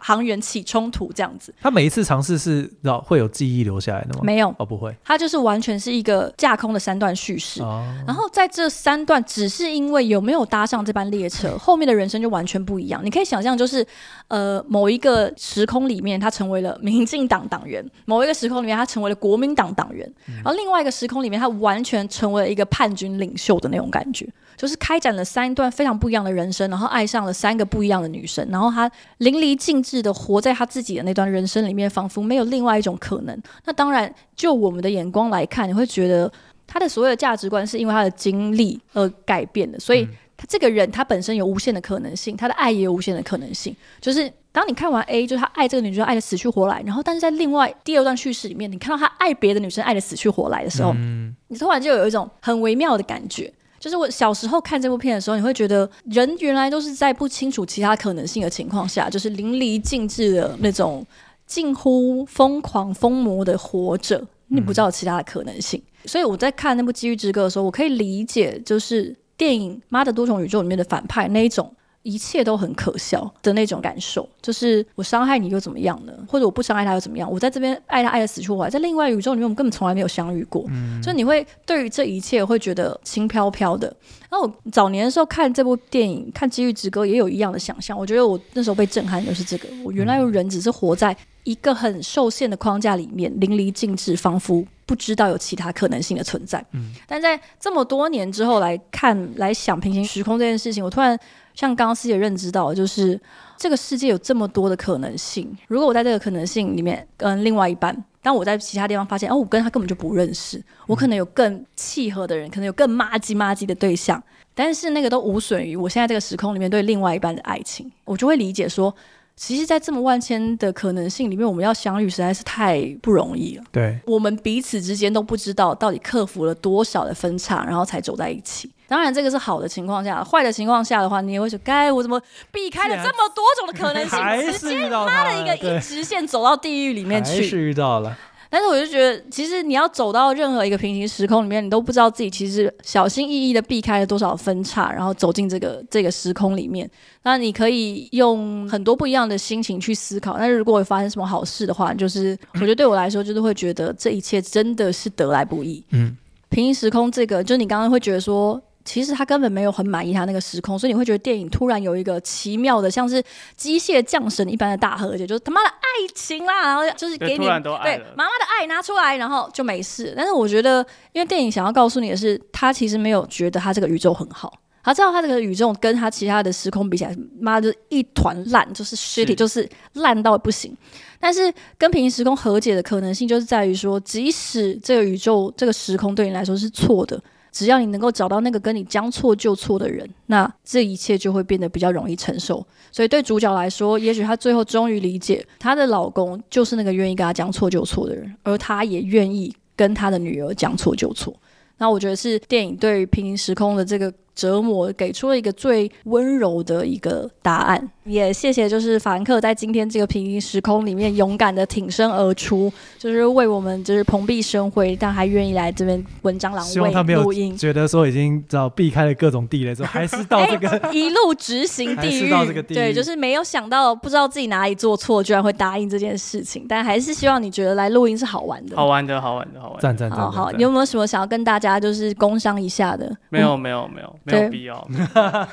[0.00, 1.54] 航员起冲突这样子。
[1.60, 4.20] 他每一次尝试是要会有记忆留下来的吗？
[4.24, 4.92] 没有哦，不会。
[5.04, 13.00] 他就是完全是一个架空的三段叙事，哦、然后在这三段只是因为有没有搭上这班列车，后面的人生就完全不一样。
[13.04, 13.84] 你可以想象，就是
[14.28, 24.26] 呃某一个时空里面他成为了民进党党员，某一个时空里面他成为了国民党党员，嗯、然后另外一个时时空里面，他完全成为了一个叛军领袖的那种感觉，
[24.56, 33.38] 就是开展了三段非常不一样的人生，然后爱上了三个不一样的女生，然后他淋漓尽致的活在他自己的那段人生里面，仿佛没有另外一种可能。
[33.66, 36.32] 那当然，就我们的眼光来看，你会觉得
[36.66, 44.32] 他的所有的价值观是因为他的经历而改变的，所以他这个人他本身有无限的可能性，他的爱也有无限的可能性，就是。
[44.54, 53.52] 当你看完 A，就是他爱这个女生爱的死去活来，然后但是在另外第二段叙事里面，你看到他爱别的女生爱的死去活来的时候，嗯、你突然就有一种很微妙的感觉。
[53.80, 61.04] 就是我小时候看这部片的时候，你会觉得人原来都是在不清楚其他可能性的情况下，就是淋漓尽致的那种
[61.46, 65.82] 近乎疯狂疯魔的活着，你不知道其他的可能性。
[66.04, 71.74] 嗯、所以我在看那部《机遇之歌》的时候，我可以理解，就是电影《妈的多重宇宙》里面的反派那一种。
[72.04, 76.12] 一切都很可笑的那种感受，就是我伤害你又怎么样呢？
[76.28, 77.30] 或者我不伤害他又怎么样？
[77.30, 80.64] 我在这边爱他爱的死去活来，在另外宇宙里面我们根本从来没有相遇过。
[80.68, 83.86] 嗯，所以你会对于这一切会觉得轻飘飘的。
[84.30, 87.98] 然后我早年的时候看这部电影，看《机遇之歌》也有一样的想象。
[87.98, 96.64] 我觉得我那时候被震撼的就是这个，我原来人只是活在一个很受限的框架里面，淋漓尽致，仿佛不知道有其他可能性的存在。
[96.72, 101.18] 嗯，但在这么多年之后来看来想平行时空这件事情，我突然。
[101.54, 103.16] 像刚刚师姐认知到，就是
[103.56, 105.56] 这个世界有这么多的可能性。
[105.68, 114.20] 如果我在这个可能性里面跟另外一半，当我在其他地方发现，哦，我跟他根本就不认识，我可能有更契合的人，可能有更麻吉麻吉的对象，
[114.52, 118.92] 但是那个都无损于我现在这个时空里面对另外一半的爱情，我就会理解说。
[119.36, 123.64] 其实，在这么万千的可能性里面，我们要相遇实在是太不容易了。
[123.72, 128.70] 对，我们彼此之间都不知道到底克服了多少的分岔，然后才走在一起。
[128.86, 132.20] 当然，这个是好的情况下，坏的情况下的话，你也会说：该我怎么
[132.52, 137.36] 避开了这么多种的可能性， 直接拉了一个一直线走到地狱里面去？
[137.36, 138.16] 还是遇到了。
[138.54, 146.88] 但是我就觉得，其实你要走到任何一个平行时空里面，你都不知道自己其实小心翼翼的避开了多少分叉，然后走进这个这个时空里面。
[147.24, 150.38] 那你可以用很多不一样的心情去思考。
[150.38, 155.84] 但是如果会发生什么好事的话，就是我觉得对我来说，就是会觉得这一切真的是得来不易。
[155.90, 156.16] 嗯，
[156.48, 158.62] 平行时空这个，就你刚刚会觉得说。
[158.84, 163.22] 其实他根本没有很满意他那个时空，所以你会觉得电影突然有一个奇妙的，像是
[163.56, 170.12] 机械降神一般的大和解，就是他妈的爱情啦，然后就是给你对妈妈的爱拿出来，然后就没事。
[170.16, 180.76] 但是我觉得，因为电影想要告诉你的是，他其实没有觉得他这个宇宙很好，他知道他这个宇宙跟他其他的时空比起来，妈的，就是一团烂，就是 shitty，就是烂到不行。
[181.18, 187.18] 但是跟平行时空和解的可能性，就是在于说，即使这个宇宙这个时空对你来说是错的。
[187.54, 192.66] 只要你能够找到那个跟你将错就错的人，那这一切就会变得比较容易承受。
[192.90, 201.32] 所以对主角来说，也许她最后终于理解，她的老公就是那个愿意跟她将错就错的人，而她也愿意跟她的女儿将错就错。
[201.78, 204.12] 那我觉得是电影对于平行时空的这个。
[204.34, 222.30] 折磨给出了一个最温柔的一个答案，也谢谢就是法兰克在今天这个平行时空里面勇敢的挺身而出，就是为我们就是蓬荜生辉，但还愿意来这边文章狼位录音，觉得说已经知道避开了各种地雷之后，还是到这个、欸、一路直行 地狱，
[222.68, 233.14] 对，就是没有想到不知道自己哪里做错，居然会答应这件事情，但还是希望你觉得来录音是好玩的，好玩的，好玩的，好玩的，赞赞赞，好好，你有没有什么想要跟大家就是工商一下的？
[233.28, 234.16] 没有，没有，没有。
[234.24, 234.86] 没有必要。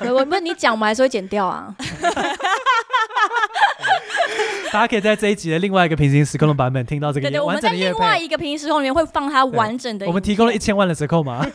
[0.00, 1.74] 我问你讲，我们还是会剪掉啊。
[4.72, 7.28] 大家可以在这一集的另外一个平行时空的版本听到这个。
[7.28, 10.06] 对对，我们在另外一个平行时空里面会放它完整的。
[10.06, 11.44] 我们提供了一千万的折扣吗？